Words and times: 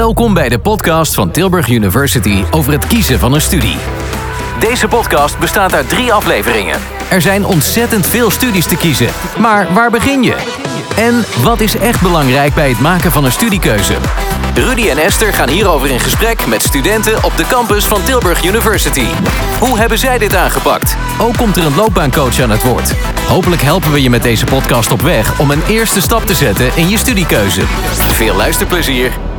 Welkom 0.00 0.34
bij 0.34 0.48
de 0.48 0.58
podcast 0.58 1.14
van 1.14 1.30
Tilburg 1.30 1.68
University 1.68 2.44
over 2.50 2.72
het 2.72 2.86
kiezen 2.86 3.18
van 3.18 3.32
een 3.32 3.40
studie. 3.40 3.76
Deze 4.60 4.88
podcast 4.88 5.38
bestaat 5.38 5.74
uit 5.74 5.88
drie 5.88 6.12
afleveringen. 6.12 6.80
Er 7.10 7.20
zijn 7.20 7.46
ontzettend 7.46 8.06
veel 8.06 8.30
studies 8.30 8.66
te 8.66 8.76
kiezen, 8.76 9.08
maar 9.38 9.72
waar 9.72 9.90
begin 9.90 10.22
je? 10.22 10.36
En 10.96 11.24
wat 11.42 11.60
is 11.60 11.76
echt 11.76 12.02
belangrijk 12.02 12.54
bij 12.54 12.68
het 12.68 12.80
maken 12.80 13.12
van 13.12 13.24
een 13.24 13.32
studiekeuze? 13.32 13.94
Rudy 14.54 14.88
en 14.88 14.98
Esther 14.98 15.32
gaan 15.32 15.48
hierover 15.48 15.90
in 15.90 16.00
gesprek 16.00 16.46
met 16.46 16.62
studenten 16.62 17.24
op 17.24 17.36
de 17.36 17.46
campus 17.46 17.84
van 17.84 18.02
Tilburg 18.02 18.44
University. 18.44 19.06
Hoe 19.58 19.78
hebben 19.78 19.98
zij 19.98 20.18
dit 20.18 20.34
aangepakt? 20.34 20.96
Ook 21.18 21.36
komt 21.36 21.56
er 21.56 21.66
een 21.66 21.76
loopbaancoach 21.76 22.40
aan 22.40 22.50
het 22.50 22.62
woord. 22.62 22.94
Hopelijk 23.28 23.62
helpen 23.62 23.92
we 23.92 24.02
je 24.02 24.10
met 24.10 24.22
deze 24.22 24.44
podcast 24.44 24.92
op 24.92 25.00
weg 25.00 25.40
om 25.40 25.50
een 25.50 25.62
eerste 25.68 26.00
stap 26.00 26.22
te 26.26 26.34
zetten 26.34 26.70
in 26.76 26.88
je 26.88 26.96
studiekeuze. 26.96 27.62
Veel 28.12 28.36
luisterplezier. 28.36 29.29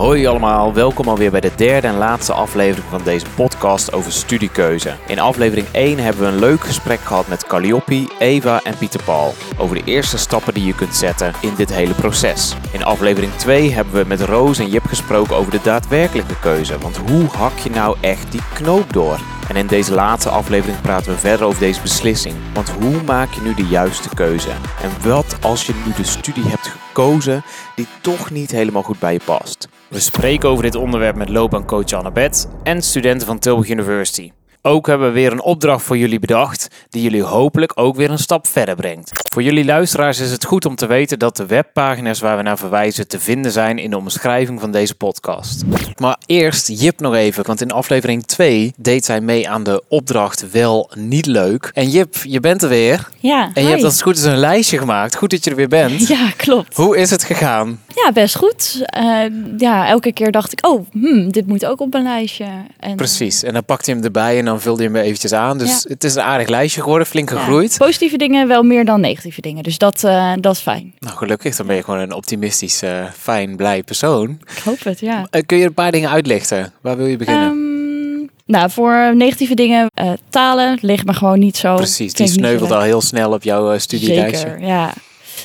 Hoi 0.00 0.26
allemaal, 0.26 0.74
welkom 0.74 1.08
alweer 1.08 1.30
bij 1.30 1.40
de 1.40 1.50
derde 1.56 1.86
en 1.86 1.96
laatste 1.96 2.32
aflevering 2.32 2.86
van 2.90 3.02
deze 3.04 3.26
podcast 3.34 3.92
over 3.92 4.12
studiekeuze. 4.12 4.92
In 5.06 5.18
aflevering 5.18 5.66
1 5.72 5.98
hebben 5.98 6.22
we 6.22 6.28
een 6.28 6.38
leuk 6.38 6.60
gesprek 6.60 7.00
gehad 7.00 7.28
met 7.28 7.46
Calliope, 7.46 8.08
Eva 8.18 8.60
en 8.62 8.76
Pieter 8.78 9.02
Paul 9.04 9.34
over 9.58 9.76
de 9.76 9.84
eerste 9.84 10.18
stappen 10.18 10.54
die 10.54 10.64
je 10.64 10.74
kunt 10.74 10.94
zetten 10.94 11.32
in 11.40 11.54
dit 11.56 11.72
hele 11.72 11.94
proces. 11.94 12.54
In 12.72 12.84
aflevering 12.84 13.32
2 13.32 13.72
hebben 13.72 13.94
we 13.94 14.08
met 14.08 14.20
Roos 14.20 14.58
en 14.58 14.68
Jip 14.68 14.84
gesproken 14.84 15.36
over 15.36 15.52
de 15.52 15.60
daadwerkelijke 15.62 16.38
keuze, 16.40 16.78
want 16.78 16.96
hoe 16.96 17.26
hak 17.26 17.58
je 17.58 17.70
nou 17.70 17.96
echt 18.00 18.32
die 18.32 18.42
knoop 18.54 18.92
door? 18.92 19.20
En 19.50 19.56
in 19.56 19.66
deze 19.66 19.94
laatste 19.94 20.28
aflevering 20.28 20.80
praten 20.80 21.12
we 21.12 21.18
verder 21.18 21.46
over 21.46 21.60
deze 21.60 21.80
beslissing. 21.80 22.34
Want 22.54 22.70
hoe 22.70 23.02
maak 23.02 23.32
je 23.32 23.40
nu 23.40 23.54
de 23.54 23.66
juiste 23.66 24.14
keuze? 24.14 24.50
En 24.82 25.08
wat 25.08 25.36
als 25.40 25.66
je 25.66 25.82
nu 25.86 25.92
de 25.96 26.04
studie 26.04 26.44
hebt 26.44 26.66
gekozen 26.66 27.42
die 27.74 27.86
toch 28.00 28.30
niet 28.30 28.50
helemaal 28.50 28.82
goed 28.82 28.98
bij 28.98 29.12
je 29.12 29.20
past? 29.24 29.68
We 29.88 30.00
spreken 30.00 30.48
over 30.48 30.62
dit 30.62 30.74
onderwerp 30.74 31.16
met 31.16 31.28
loopbaancoach 31.28 31.92
Annabeth 31.92 32.48
en 32.62 32.82
studenten 32.82 33.26
van 33.26 33.38
Tilburg 33.38 33.68
University. 33.68 34.32
Ook 34.62 34.86
hebben 34.86 35.06
we 35.06 35.12
weer 35.12 35.32
een 35.32 35.42
opdracht 35.42 35.84
voor 35.84 35.98
jullie 35.98 36.18
bedacht, 36.18 36.68
die 36.88 37.02
jullie 37.02 37.22
hopelijk 37.22 37.72
ook 37.74 37.96
weer 37.96 38.10
een 38.10 38.18
stap 38.18 38.46
verder 38.46 38.74
brengt. 38.74 39.10
Voor 39.32 39.42
jullie 39.42 39.64
luisteraars 39.64 40.18
is 40.18 40.30
het 40.30 40.44
goed 40.44 40.64
om 40.66 40.74
te 40.74 40.86
weten 40.86 41.18
dat 41.18 41.36
de 41.36 41.46
webpagina's 41.46 42.20
waar 42.20 42.36
we 42.36 42.42
naar 42.42 42.58
verwijzen 42.58 43.08
te 43.08 43.20
vinden 43.20 43.52
zijn 43.52 43.78
in 43.78 43.90
de 43.90 43.96
omschrijving 43.96 44.60
van 44.60 44.70
deze 44.70 44.94
podcast. 44.94 45.62
Maar 45.96 46.16
eerst 46.26 46.68
Jip 46.68 47.00
nog 47.00 47.14
even, 47.14 47.46
want 47.46 47.60
in 47.60 47.70
aflevering 47.70 48.26
2 48.26 48.72
deed 48.76 49.04
zij 49.04 49.20
mee 49.20 49.48
aan 49.48 49.62
de 49.62 49.82
opdracht 49.88 50.50
wel 50.50 50.90
niet 50.94 51.26
leuk. 51.26 51.70
En 51.74 51.88
Jip, 51.90 52.14
je 52.22 52.40
bent 52.40 52.62
er 52.62 52.68
weer. 52.68 53.08
Ja, 53.18 53.50
En 53.54 53.62
je 53.62 53.68
hebt 53.68 53.84
als 53.84 53.92
het 53.92 54.02
goed 54.02 54.16
is 54.16 54.24
een 54.24 54.36
lijstje 54.36 54.78
gemaakt. 54.78 55.16
Goed 55.16 55.30
dat 55.30 55.44
je 55.44 55.50
er 55.50 55.56
weer 55.56 55.68
bent. 55.68 56.08
Ja, 56.10 56.30
klopt. 56.36 56.76
Hoe 56.76 56.96
is 56.96 57.10
het 57.10 57.24
gegaan? 57.24 57.80
Ja, 58.04 58.12
best 58.12 58.36
goed. 58.36 58.80
Eh, 58.84 59.22
ja, 59.58 59.88
elke 59.88 60.12
keer 60.12 60.30
dacht 60.32 60.52
ik, 60.52 60.66
oh, 60.66 60.86
hmm, 60.92 61.32
dit 61.32 61.46
moet 61.46 61.66
ook 61.66 61.80
op 61.80 61.92
mijn 61.92 62.04
lijstje. 62.04 62.46
En, 62.78 62.96
Precies. 62.96 63.42
En 63.42 63.52
dan 63.52 63.64
pakte 63.64 63.90
je 63.90 63.96
hem 63.96 64.04
erbij 64.04 64.38
en 64.38 64.44
dan 64.44 64.60
vulde 64.60 64.82
je 64.82 64.88
hem 64.88 64.96
eventjes 64.98 65.32
aan. 65.32 65.58
Dus 65.58 65.68
Ja. 65.82 65.88
het 65.88 66.04
is 66.04 66.14
een 66.14 66.22
aardig 66.22 66.48
lijstje 66.48 66.82
geworden, 66.82 67.06
flink 67.06 67.30
ja, 67.30 67.36
gegroeid. 67.38 67.74
positieve 67.78 68.16
dingen 68.16 68.48
wel 68.48 68.62
meer 68.62 68.84
dan 68.84 69.00
negatieve 69.00 69.40
dingen. 69.40 69.62
Dus 69.62 69.78
dat, 69.78 70.04
eh, 70.04 70.32
dat 70.40 70.54
is 70.54 70.60
fijn. 70.60 70.94
Nou, 70.98 71.16
gelukkig. 71.16 71.56
Dan 71.56 71.66
ben 71.66 71.76
je 71.76 71.82
gewoon 71.82 72.00
een 72.00 72.12
optimistisch, 72.14 72.82
eh, 72.82 73.04
fijn, 73.18 73.56
blij 73.56 73.82
persoon. 73.82 74.38
Ik 74.56 74.62
hoop 74.64 74.82
het, 74.84 75.00
ja. 75.00 75.26
Eh, 75.30 75.42
kun 75.46 75.58
je 75.58 75.64
een 75.66 75.74
paar 75.74 75.92
dingen 75.92 76.10
uitlichten? 76.10 76.72
Waar 76.80 76.96
wil 76.96 77.06
je 77.06 77.16
beginnen? 77.16 77.48
Ehm, 77.48 78.28
nou, 78.46 78.70
voor 78.70 79.12
negatieve 79.16 79.54
dingen, 79.54 79.86
eh, 79.94 80.12
talen 80.30 80.78
ligt 80.80 81.04
me 81.06 81.12
gewoon 81.12 81.38
niet 81.38 81.56
zo. 81.56 81.76
Precies, 81.76 82.12
die 82.12 82.26
sneuvelt 82.28 82.70
al 82.70 82.80
heel 82.82 83.00
snel 83.00 83.32
op 83.32 83.42
jouw 83.42 83.72
eh, 83.72 83.78
studielijstje. 83.78 84.36
Zeker, 84.48 84.66
ja. 84.66 84.92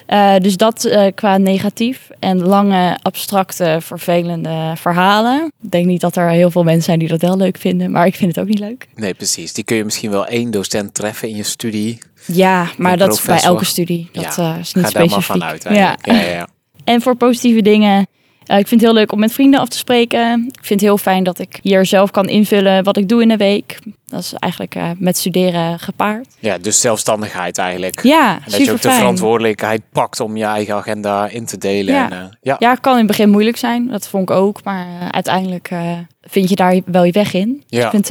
Eh, 0.06 0.36
dus 0.38 0.58
dat 0.58 0.84
eh, 0.86 1.12
qua 1.16 1.38
negatief. 1.38 2.10
En 2.20 2.42
lange, 2.42 2.98
abstracte, 3.02 3.78
vervelende 3.82 4.74
verhalen. 4.76 5.52
Ik 5.62 5.72
denk 5.72 5.86
niet 5.86 6.02
dat 6.02 6.16
er 6.16 6.30
heel 6.30 6.52
veel 6.52 6.64
mensen 6.64 6.84
zijn 6.84 7.00
die 7.00 7.08
dat 7.08 7.22
wel 7.22 7.38
leuk 7.38 7.58
vinden. 7.58 7.92
Maar 7.92 8.06
ik 8.06 8.16
vind 8.16 8.36
het 8.36 8.44
ook 8.44 8.50
niet 8.50 8.60
leuk. 8.60 8.88
Nee, 8.96 9.14
precies. 9.14 9.54
Die 9.54 9.64
kun 9.64 9.76
je 9.78 9.84
misschien 9.84 10.12
wel 10.12 10.26
één 10.26 10.52
docent 10.52 10.94
treffen 10.94 11.30
in 11.30 11.36
je 11.36 11.44
studie. 11.44 12.00
Ja, 12.26 12.68
maar 12.78 12.98
dat 12.98 13.14
is 13.14 13.22
bij 13.22 13.42
elke 13.42 13.66
studie. 13.66 14.10
Dat 14.12 14.36
Ja, 14.36 14.54
eh, 14.54 14.60
is 14.60 14.74
niet 14.74 14.86
Ga 14.86 14.92
daar 14.92 15.00
maar 15.02 15.10
specifiek. 15.10 15.42
vanuit. 15.42 15.64
Ja. 15.64 15.98
Ja, 16.02 16.22
ja, 16.22 16.48
En 16.84 17.02
voor 17.02 17.16
positieve 17.16 17.62
dingen. 17.62 18.08
Eh, 18.46 18.58
ik 18.58 18.68
vind 18.68 18.82
het 18.82 18.90
heel 18.90 19.00
leuk 19.00 19.12
om 19.12 19.20
met 19.20 19.34
vrienden 19.34 19.60
af 19.60 19.68
te 19.70 19.78
spreken. 19.78 20.46
Ik 20.48 20.66
vind 20.66 20.80
het 20.80 20.90
heel 20.90 20.98
fijn 20.98 21.24
dat 21.24 21.40
ik 21.40 21.60
hier 21.62 21.86
zelf 21.86 22.12
kan 22.12 22.30
invullen 22.30 22.84
wat 22.84 22.98
ik 22.98 23.10
doe 23.10 23.22
in 23.22 23.28
de 23.28 23.38
week. 23.38 23.80
Dat 24.06 24.20
is 24.20 24.34
eigenlijk 24.34 24.76
eh, 24.76 24.90
met 24.98 25.18
studeren 25.18 25.80
gepaard. 25.80 26.28
ja, 26.40 26.58
dus 26.58 26.82
zelfstandigheid 26.82 27.58
eigenlijk. 27.58 28.04
Ja, 28.04 28.36
En 28.36 28.52
dat 28.52 28.66
je 28.66 28.72
ook 28.72 28.82
de 28.82 28.92
verantwoordelijkheid 28.92 29.82
pakt 29.92 30.20
om 30.20 30.38
je 30.38 30.44
eigen 30.44 30.76
agenda 30.76 31.28
in 31.28 31.46
te 31.46 31.58
delen. 31.58 31.94
Ja. 31.94 32.12
En, 32.12 32.18
eh, 32.22 32.28
ja. 32.42 32.56
Ja, 32.60 32.70
het 32.70 32.80
kan 32.80 32.92
in 32.92 32.98
het 32.98 33.08
begin 33.08 33.30
moeilijk 33.30 33.58
zijn. 33.58 33.88
Dat 33.88 34.08
vond 34.08 34.30
ik 34.30 34.36
ook. 34.36 34.64
Maar 34.64 34.88
uiteindelijk 35.12 35.70
vind 36.22 36.50
je 36.50 36.56
daar 36.56 36.82
wel 36.86 37.04
je 37.04 37.12
weg 37.12 37.34
in. 37.34 37.64
Ja. 37.68 37.84
Ik 37.84 37.90
vind 37.90 38.08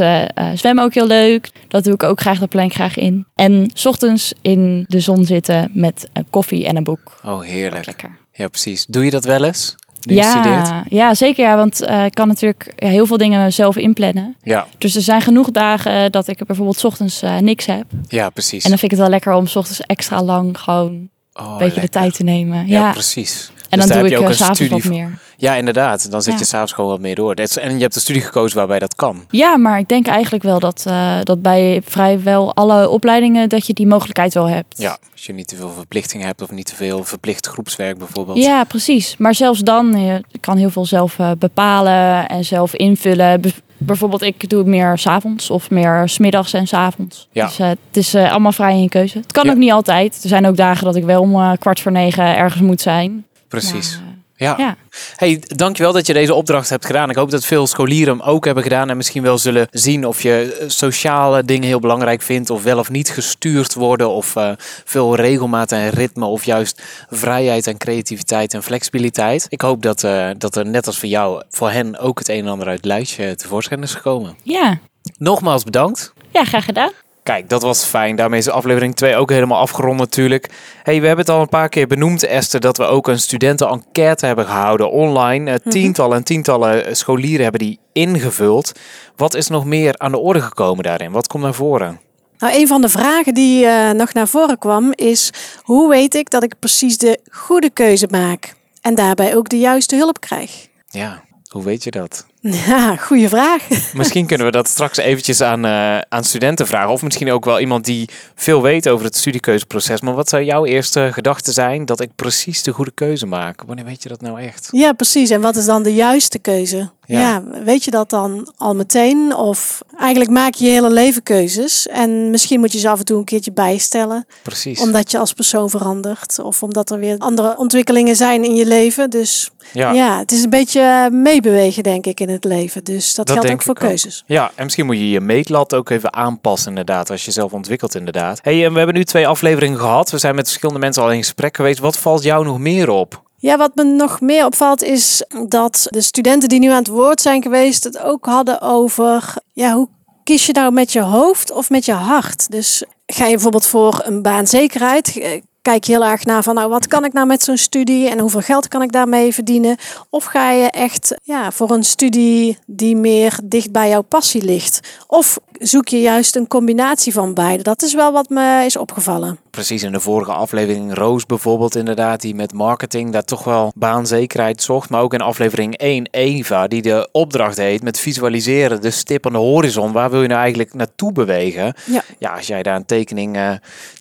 zwemmen 0.59 0.85
ook 0.85 0.95
heel 0.95 1.07
leuk. 1.07 1.51
Dat 1.69 1.85
doe 1.85 1.95
ik 1.95 2.03
ook 2.03 2.21
graag. 2.21 2.39
Dat 2.39 2.49
plan 2.49 2.65
ik 2.65 2.75
graag 2.75 2.97
in. 2.97 3.27
En 3.35 3.71
's 3.75 3.87
ochtends 3.87 4.33
in 4.43 4.85
de 4.89 5.01
zon 5.01 5.25
zitten 5.25 5.71
met 5.73 6.09
een 6.13 6.27
koffie 6.31 6.67
en 6.67 6.77
een 6.77 6.85
boek. 6.85 7.21
Oh, 7.25 7.41
heerlijk. 7.41 7.87
Lekker. 7.87 8.19
Ja, 8.33 8.49
precies. 8.49 8.87
Doe 8.87 9.05
je 9.05 9.11
dat 9.11 9.25
wel 9.25 9.45
eens? 9.45 9.75
Ja, 10.05 10.85
ja, 10.89 11.15
zeker. 11.15 11.45
Ja, 11.45 11.57
want 11.57 11.81
eh, 11.83 12.05
ik 12.05 12.15
kan 12.15 12.29
natuurlijk 12.29 12.73
ja, 12.77 12.89
heel 12.89 13.07
veel 13.07 13.17
dingen 13.17 13.53
zelf 13.53 13.77
inplannen. 13.77 14.37
Ja, 14.43 14.67
Dus 14.79 14.95
er 14.97 15.03
zijn 15.03 15.21
genoeg 15.21 15.51
dagen 15.51 16.13
dat 16.13 16.29
ik 16.29 16.45
bijvoorbeeld 16.47 16.79
's 16.79 16.85
ochtends 16.85 17.23
eh, 17.23 17.39
niks 17.39 17.67
heb. 17.67 17.85
ja, 18.09 18.31
precies. 18.31 18.65
En 18.65 18.69
dan 18.71 18.79
vind 18.79 18.93
ik 18.93 18.99
het 18.99 19.07
wel 19.07 19.09
lekker 19.17 19.33
om 19.33 19.47
's 19.47 19.57
ochtends 19.57 19.81
extra 19.81 20.23
lang 20.23 20.59
gewoon 20.59 21.09
Oh, 21.37 21.43
een 21.45 21.51
beetje 21.51 21.65
lekker. 21.65 21.81
de 21.81 21.89
tijd 21.89 22.15
te 22.15 22.23
nemen. 22.23 22.67
Ja, 22.67 22.81
Ja, 22.81 22.93
precies. 22.93 23.51
En 23.75 23.87
Dus 23.87 23.89
dan 23.89 23.99
doe 23.99 24.07
heb 24.07 24.07
ik 24.07 24.11
je 24.13 24.17
ook 24.19 24.25
eh, 24.25 24.29
een 24.31 24.45
s'avonds 24.57 24.85
wat 24.85 24.93
meer. 24.93 25.19
Ja, 25.37 25.55
inderdaad. 25.55 26.11
Dan 26.11 26.23
zit 26.23 26.33
Ja. 26.33 26.39
je 26.39 26.45
s'avonds 26.45 26.73
gewoon 26.73 26.91
wat 26.91 27.01
meer 27.01 27.15
door. 27.15 27.35
En 27.35 27.75
je 27.77 27.83
hebt 27.83 27.95
een 27.95 28.01
studie 28.01 28.23
gekozen 28.23 28.57
waarbij 28.59 28.79
dat 28.79 28.95
kan. 28.95 29.25
Ja, 29.31 29.57
maar 29.57 29.79
ik 29.79 29.89
denk 29.89 30.07
eigenlijk 30.07 30.45
wel 30.45 30.59
dat, 30.59 30.85
eh, 30.87 31.17
dat 31.23 31.43
bij 31.43 31.81
vrijwel 31.85 32.55
alle 32.55 32.89
opleidingen 32.89 33.49
dat 33.49 33.67
je 33.67 33.73
die 33.73 33.87
mogelijkheid 33.87 34.35
wel 34.35 34.49
hebt. 34.49 34.79
Ja, 34.79 34.99
als 35.13 35.27
je 35.27 35.33
niet 35.33 35.49
te 35.49 35.57
veel 35.57 35.71
verplichtingen 35.71 36.27
hebt 36.27 36.43
of 36.43 36.51
niet 36.51 36.67
te 36.67 36.75
veel 36.75 37.05
verplicht 37.05 37.47
groepswerk 37.47 37.99
bijvoorbeeld. 37.99 38.39
Ja, 38.39 38.65
precies. 38.65 39.15
Maar 39.19 39.35
zelfs 39.35 39.61
dan, 39.61 40.01
je 40.29 40.39
kan 40.41 40.57
heel 40.57 40.71
veel 40.71 40.87
zelf 40.87 41.19
eh, 41.19 41.31
bepalen 41.39 42.29
en 42.29 42.45
zelf 42.45 42.75
invullen. 42.75 43.41
Be- 43.41 43.53
bijvoorbeeld, 43.79 44.23
ik 44.23 44.49
doe 44.49 44.59
het 44.59 44.69
meer 44.69 44.99
s'avonds 44.99 45.51
of 45.51 45.71
meer 45.71 46.03
smiddags 46.09 46.53
en 46.53 46.67
s'avonds. 46.67 47.29
Ja. 47.33 47.47
Dus 47.47 47.59
eh, 47.59 47.69
het 47.69 47.79
is 47.93 48.15
eh, 48.15 48.31
allemaal 48.31 48.53
vrij 48.53 48.79
in 48.81 48.89
keuze. 48.89 49.19
Het 49.19 49.33
kan 49.33 49.45
Ja. 49.45 49.51
ook 49.51 49.57
niet 49.57 49.73
altijd. 49.73 50.21
Er 50.23 50.29
zijn 50.29 50.47
ook 50.47 50.57
dagen 50.57 50.85
dat 50.85 50.97
ik 50.97 51.05
wel 51.05 51.21
om 51.21 51.35
eh, 51.35 51.53
kwart 51.59 51.81
voor 51.81 51.93
negen 51.93 52.37
ergens 52.37 52.63
moet 52.63 52.81
zijn. 52.81 53.27
Precies. 53.49 54.01
Maar, 54.05 54.13
Ja. 54.37 54.55
ja. 54.59 54.77
Hey, 55.17 55.43
dankjewel 55.47 55.93
dat 55.93 56.07
je 56.07 56.13
deze 56.13 56.35
opdracht 56.35 56.69
hebt 56.69 56.87
gedaan. 56.87 57.11
Ik 57.11 57.17
hoop 57.17 57.31
dat 57.31 57.45
veel 57.45 57.67
scholieren 57.67 58.19
hem 58.19 58.27
ook 58.27 58.45
hebben 58.45 58.63
gedaan 58.63 58.91
en 58.91 58.97
misschien 58.97 59.23
wel 59.23 59.39
zullen 59.39 59.69
zien 59.71 60.07
of 60.07 60.23
je 60.23 60.57
eh, 60.61 60.69
sociale 60.69 61.45
dingen 61.45 61.67
heel 61.69 61.81
belangrijk 61.81 62.23
vindt 62.23 62.51
of 62.51 62.63
wel 62.63 62.79
of 62.79 62.91
niet 62.91 63.11
gestuurd 63.11 63.75
worden 63.75 64.11
of 64.11 64.37
eh, 64.37 64.53
veel 64.85 65.17
regelmaat 65.17 65.73
en 65.73 65.91
ritme 65.91 66.25
of 66.25 66.45
juist 66.45 66.83
vrijheid 67.11 67.67
en 67.67 67.77
creativiteit 67.79 68.55
en 68.55 68.63
flexibiliteit. 68.63 69.47
Ik 69.49 69.61
hoop 69.61 69.83
dat, 69.83 70.05
eh, 70.05 70.31
dat 70.39 70.57
er 70.57 70.67
net 70.67 70.87
als 70.87 70.99
voor 70.99 71.09
jou, 71.09 71.43
voor 71.51 71.71
hen 71.71 71.99
ook 71.99 72.19
het 72.19 72.29
een 72.29 72.45
en 72.45 72.49
ander 72.49 72.67
uit 72.67 72.77
het 72.77 72.87
lijstje 72.87 73.35
tevoorschijn 73.35 73.83
is 73.83 73.95
gekomen. 73.95 74.37
ja. 74.43 74.79
Nogmaals 75.19 75.65
bedankt. 75.65 76.13
Ja, 76.33 76.45
graag 76.45 76.65
gedaan. 76.65 76.91
Kijk, 77.25 77.49
dat 77.49 77.63
was 77.63 77.85
fijn. 77.85 78.17
Daarmee 78.17 78.39
is 78.39 78.49
aflevering 78.49 78.95
2 78.95 79.17
ook 79.17 79.31
helemaal 79.31 79.59
afgerond 79.59 79.99
natuurlijk. 79.99 80.51
Hey, 80.83 81.01
we 81.01 81.07
hebben 81.07 81.25
het 81.25 81.35
al 81.35 81.41
een 81.41 81.49
paar 81.49 81.69
keer 81.69 81.87
benoemd, 81.87 82.23
Esther, 82.25 82.61
dat 82.61 82.77
we 82.77 82.85
ook 82.85 83.09
een 83.09 83.19
studenten-enquête 83.19 84.27
hebben 84.27 84.47
gehouden 84.47 84.91
online. 84.91 85.51
Eh, 85.51 85.57
Tientallen 85.73 86.17
en 86.17 86.25
tientallen 86.25 86.97
scholieren 86.97 87.43
hebben 87.43 87.61
die 87.61 87.79
ingevuld. 87.93 88.73
Wat 89.17 89.35
is 89.35 89.49
nog 89.49 89.65
meer 89.65 89.99
aan 89.99 90.11
de 90.11 90.19
orde 90.19 90.41
gekomen 90.41 90.85
daarin? 90.85 91.13
Wat 91.13 91.27
komt 91.27 91.43
naar 91.43 91.55
voren? 91.55 92.01
Nou, 92.39 92.55
een 92.55 92.67
van 92.67 92.81
de 92.81 92.89
vragen 92.89 93.35
die 93.35 93.67
eh, 93.67 93.91
nog 93.91 94.13
naar 94.13 94.29
voren 94.29 94.59
kwam 94.59 94.93
is: 94.95 95.31
hoe 95.63 95.89
weet 95.89 96.15
ik 96.15 96.31
dat 96.31 96.43
ik 96.43 96.55
precies 96.59 96.99
de 96.99 97.21
goede 97.31 97.71
keuze 97.71 98.09
maak 98.11 98.55
en 98.81 98.95
daarbij 98.95 99.37
ook 99.37 99.49
de 99.49 99.59
juiste 99.59 99.97
hulp 99.97 100.21
krijg? 100.21 100.69
Ja, 100.91 101.23
hoe 101.49 101.65
weet 101.65 101.85
je 101.85 101.91
dat? 101.91 102.27
Ja, 102.67 102.97
goede 102.97 103.29
vraag. 103.29 103.69
Misschien 103.95 104.27
kunnen 104.27 104.47
we 104.47 104.53
dat 104.53 104.69
straks 104.69 104.99
eventjes 104.99 105.41
aan, 105.41 105.65
eh, 105.65 105.99
aan 106.09 106.25
studenten 106.25 106.67
vragen. 106.67 106.91
Of 106.91 107.03
misschien 107.03 107.33
ook 107.33 107.45
wel 107.45 107.61
iemand 107.61 107.85
die 107.85 108.09
veel 108.35 108.63
weet 108.63 108.89
over 108.89 109.05
het 109.05 109.17
studiekeuzeproces. 109.17 110.01
Maar 110.01 110.15
wat 110.15 110.29
zou 110.29 110.43
jouw 110.43 110.65
eerste 110.65 111.09
gedachte 111.13 111.53
zijn 111.53 111.85
dat 111.85 112.01
ik 112.01 112.11
precies 112.17 112.63
de 112.63 112.73
goede 112.73 112.91
keuze 112.95 113.27
maak? 113.27 113.63
Wanneer 113.67 113.85
weet 113.85 114.03
je 114.03 114.09
dat 114.09 114.21
nou 114.21 114.41
echt? 114.41 114.69
Ja, 114.71 114.93
precies. 114.93 115.31
En 115.31 115.41
wat 115.41 115.57
is 115.57 115.65
dan 115.65 115.83
de 115.83 115.95
juiste 115.95 116.39
keuze? 116.39 116.91
Ja. 117.07 117.21
Ja. 117.21 117.43
weet 117.65 117.85
je 117.85 117.91
dat 117.91 118.11
dan 118.11 118.53
al 118.57 118.75
meteen? 118.75 119.35
Of 119.37 119.83
eigenlijk 119.99 120.31
maak 120.31 120.55
je 120.55 120.65
je 120.65 120.71
hele 120.71 120.91
leven 120.91 121.23
keuzes. 121.23 121.89
En 121.89 122.31
misschien 122.31 122.61
moet 122.61 122.73
je 122.73 122.79
ze 122.79 122.89
af 122.89 122.99
en 122.99 123.05
toe 123.05 123.19
een 123.19 123.25
keertje 123.25 123.53
bijstellen. 123.53 124.27
Precies. 124.43 124.81
Omdat 124.81 125.11
je 125.11 125.19
als 125.19 125.33
persoon 125.33 125.71
verandert. 125.71 126.39
Of 126.39 126.63
omdat 126.63 126.91
er 126.91 126.99
weer 126.99 127.19
andere 127.19 127.59
ontwikkelingen 127.59 128.17
zijn 128.17 128.45
in 128.45 128.55
je 128.55 128.67
leven. 128.67 129.11
Dus 129.11 129.51
ja, 129.73 130.19
het 130.19 130.33
is 130.33 130.43
een 130.43 130.51
beetje 130.51 131.09
meebewegen, 131.13 131.83
denk 131.83 132.07
ik, 132.07 132.21
in 132.21 132.29
het 132.35 132.45
leven. 132.45 132.85
Dus 132.85 133.15
dat, 133.15 133.27
Dat 133.27 133.37
geldt 133.37 133.53
ook 133.53 133.63
voor 133.63 133.75
ook. 133.75 133.81
keuzes. 133.89 134.25
Ja, 134.27 134.51
en 134.55 134.65
misschien 134.65 134.87
moet 134.87 134.97
je 134.97 135.11
je 135.11 135.21
meetlat 135.21 135.75
ook 135.75 135.91
even 135.91 136.15
aanpassen 136.15 136.69
inderdaad, 136.69 137.11
als 137.11 137.25
je 137.25 137.31
zelf 137.31 137.53
ontwikkelt 137.53 137.95
inderdaad. 137.95 138.39
Hey, 138.43 138.65
en 138.65 138.71
we 138.73 138.77
hebben 138.77 138.97
nu 138.97 139.05
twee 139.05 139.29
afleveringen 139.29 139.79
gehad. 139.79 140.11
We 140.11 140.19
zijn 140.19 140.35
met 140.35 140.47
verschillende 140.47 140.81
mensen 140.81 141.03
al 141.03 141.13
in 141.13 141.19
gesprek 141.19 141.57
geweest. 141.57 141.79
Wat 141.79 141.97
valt 141.97 142.23
jou 142.23 142.45
nog 142.45 142.59
meer 142.59 142.89
op? 142.91 143.23
Ja, 143.37 143.57
wat 143.57 143.75
me 143.75 143.85
nog 143.85 144.21
meer 144.21 144.45
opvalt 144.45 144.83
is 144.83 145.25
dat 145.49 145.87
de 145.91 146.01
studenten 146.01 146.49
die 146.49 146.59
nu 146.59 146.69
aan 146.69 146.79
het 146.79 146.89
woord 146.89 147.21
zijn 147.21 147.43
geweest 147.43 147.85
het 147.85 147.99
ook 147.99 148.25
hadden 148.27 148.61
over 148.61 149.35
ja, 149.53 149.75
hoe 149.75 149.89
kies 150.25 150.47
je 150.47 150.53
nou 150.53 150.73
met 150.73 150.93
je 150.93 151.01
hoofd 151.01 151.51
of 151.51 151.71
met 151.71 151.85
je 151.85 151.93
hart? 151.93 152.51
Dus 152.51 152.85
ga 153.07 153.25
je 153.25 153.33
bijvoorbeeld 153.33 153.67
voor 153.67 154.01
een 154.05 154.23
baanzekerheid, 154.23 155.19
eh, 155.19 155.43
kijk 155.65 155.85
je 155.85 155.93
heel 155.93 156.05
erg 156.05 156.25
naar 156.25 156.43
van 156.43 156.55
nou 156.55 156.69
wat 156.69 156.87
kan 156.87 157.05
ik 157.05 157.13
nou 157.13 157.27
met 157.27 157.43
zo'n 157.43 157.57
studie 157.57 158.09
en 158.09 158.19
hoeveel 158.19 158.41
geld 158.41 158.69
kan 158.69 158.83
ik 158.83 158.93
daarmee 158.93 159.35
verdienen? 159.35 159.77
Of 160.11 160.25
ga 160.25 160.51
je 160.51 160.71
echt 160.71 161.15
ja, 161.23 161.51
voor 161.53 161.71
een 161.71 161.85
studie 161.85 162.59
die 162.67 162.97
meer 162.97 163.39
dicht 163.45 163.73
bij 163.73 163.89
jouw 163.89 164.03
passie 164.03 164.45
ligt? 164.45 164.81
Of 165.07 165.39
zoek 165.53 165.89
je 165.89 166.01
juist 166.01 166.37
een 166.37 166.47
combinatie 166.47 167.13
van 167.13 167.35
beide? 167.35 167.63
Dat 167.63 167.83
is 167.83 167.95
wel 167.95 168.13
wat 168.13 168.29
me 168.29 168.63
is 168.65 168.77
opgevallen. 168.77 169.39
Precies 169.51 169.83
in 169.83 169.93
de 169.93 170.01
vorige 170.01 170.33
aflevering 170.33 170.95
Roos 170.95 171.27
bijvoorbeeld 171.27 171.77
inderdaad, 171.77 172.21
die 172.21 172.35
met 172.35 172.53
marketing 172.53 173.13
daar 173.13 173.25
toch 173.25 173.45
wel 173.45 173.73
baanzekerheid 173.77 174.63
zocht. 174.63 174.91
Maar 174.91 175.03
ook 175.03 175.15
in 175.15 175.21
aflevering 175.21 175.77
1 175.77 176.09
Eva, 176.11 176.67
die 176.67 176.83
de 176.83 177.09
opdracht 177.13 177.57
heet 177.57 177.83
met 177.83 177.99
visualiseren, 177.99 178.81
de 178.81 178.91
stip 178.91 179.27
aan 179.27 179.33
de 179.33 179.39
horizon. 179.39 179.93
Waar 179.93 180.11
wil 180.11 180.23
je 180.23 180.29
nou 180.29 180.41
eigenlijk 180.41 180.75
naartoe 180.75 181.13
bewegen? 181.13 181.75
Ja. 181.85 182.03
Ja, 182.19 182.35
als 182.35 182.47
jij 182.47 182.63
daar 182.63 182.77
een 182.77 182.87
tekening 182.87 183.37
uh, 183.37 183.51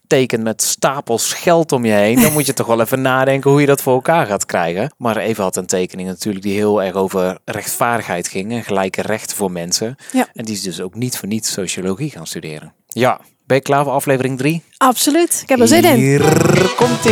tekent 0.08 0.44
met 0.44 0.62
stapels 0.62 1.34
geld 1.34 1.72
om 1.72 1.86
je 1.86 1.92
heen, 1.92 2.22
dan 2.22 2.34
moet 2.34 2.46
je 2.46 2.54
toch 2.54 2.68
wel 2.68 2.82
even 2.82 3.02
nadenken 3.02 3.52
hoe 3.52 3.60
je 3.62 3.66
dat 3.66 3.82
voor 3.82 3.94
elkaar 3.94 4.26
gaat 4.26 4.46
krijgen. 4.46 4.94
Maar 4.98 5.18
Eva 5.18 5.44
had 5.44 5.56
een 5.56 5.66
tekening 5.66 6.08
natuurlijk 6.08 6.44
die 6.44 6.54
heel 6.54 6.84
erg 6.84 6.96
over 6.96 7.38
rechtvaardigheid 7.46 8.28
ging 8.28 8.52
en 8.52 8.64
gelijke 8.64 9.02
rechten 9.02 9.38
voor 9.38 9.52
mensen. 9.52 9.96
Ja. 10.12 10.28
En 10.34 10.46
die 10.46 10.56
is 10.56 10.62
dus 10.62 10.82
ook 10.82 10.96
niet 10.96 11.18
voor 11.18 11.28
niets 11.28 11.52
sociologie 11.52 12.10
gaan 12.10 12.28
studeren. 12.28 12.74
Ja, 12.88 13.20
ben 13.46 13.58
je 13.58 13.64
klaar 13.64 13.84
voor 13.84 13.94
aflevering 13.94 14.38
3? 14.38 14.64
Absoluut, 14.78 15.40
ik 15.42 15.50
heb 15.50 15.60
er 15.60 15.68
zin 15.68 15.84
in. 15.84 15.96
Hier 15.96 16.74
komt 16.76 17.06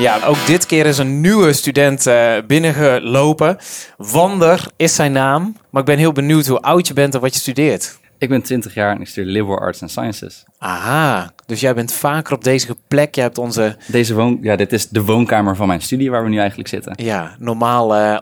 Ja, 0.00 0.26
ook 0.26 0.46
dit 0.46 0.66
keer 0.66 0.86
is 0.86 0.98
een 0.98 1.20
nieuwe 1.20 1.52
student 1.52 2.06
uh, 2.06 2.32
binnengelopen. 2.46 3.56
Wander 3.96 4.66
is 4.76 4.94
zijn 4.94 5.12
naam. 5.12 5.56
Maar 5.70 5.80
ik 5.80 5.86
ben 5.86 5.98
heel 5.98 6.12
benieuwd 6.12 6.46
hoe 6.46 6.60
oud 6.60 6.86
je 6.86 6.94
bent 6.94 7.14
en 7.14 7.20
wat 7.20 7.34
je 7.34 7.40
studeert. 7.40 7.98
Ik 8.18 8.28
ben 8.28 8.42
20 8.42 8.74
jaar 8.74 8.94
en 8.94 9.00
ik 9.00 9.06
studeer 9.06 9.32
Liberal 9.32 9.58
Arts 9.58 9.82
and 9.82 9.90
Sciences. 9.90 10.44
Aha, 10.58 11.32
dus 11.46 11.60
jij 11.60 11.74
bent 11.74 11.92
vaker 11.92 12.34
op 12.34 12.44
deze 12.44 12.76
plek. 12.88 13.14
Je 13.14 13.20
hebt 13.20 13.38
onze... 13.38 13.76
Deze 13.86 14.14
woon... 14.14 14.38
Ja, 14.42 14.56
dit 14.56 14.72
is 14.72 14.88
de 14.88 15.04
woonkamer 15.04 15.56
van 15.56 15.66
mijn 15.66 15.82
studie 15.82 16.10
waar 16.10 16.22
we 16.22 16.28
nu 16.28 16.38
eigenlijk 16.38 16.68
zitten. 16.68 16.92
Ja, 16.96 17.36
normaal 17.38 17.96
uh, 17.96 18.18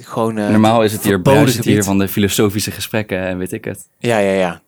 gewoon... 0.00 0.38
Uh, 0.38 0.48
Normaal 0.48 0.82
is 0.82 0.92
het 0.92 1.04
hier 1.04 1.20
het 1.22 1.64
hier 1.64 1.84
van 1.84 1.98
de 1.98 2.08
filosofische 2.08 2.70
gesprekken 2.70 3.18
en 3.18 3.38
weet 3.38 3.52
ik 3.52 3.64
het. 3.64 3.88
Ja, 3.98 4.18
ja, 4.18 4.32
ja. 4.32 4.60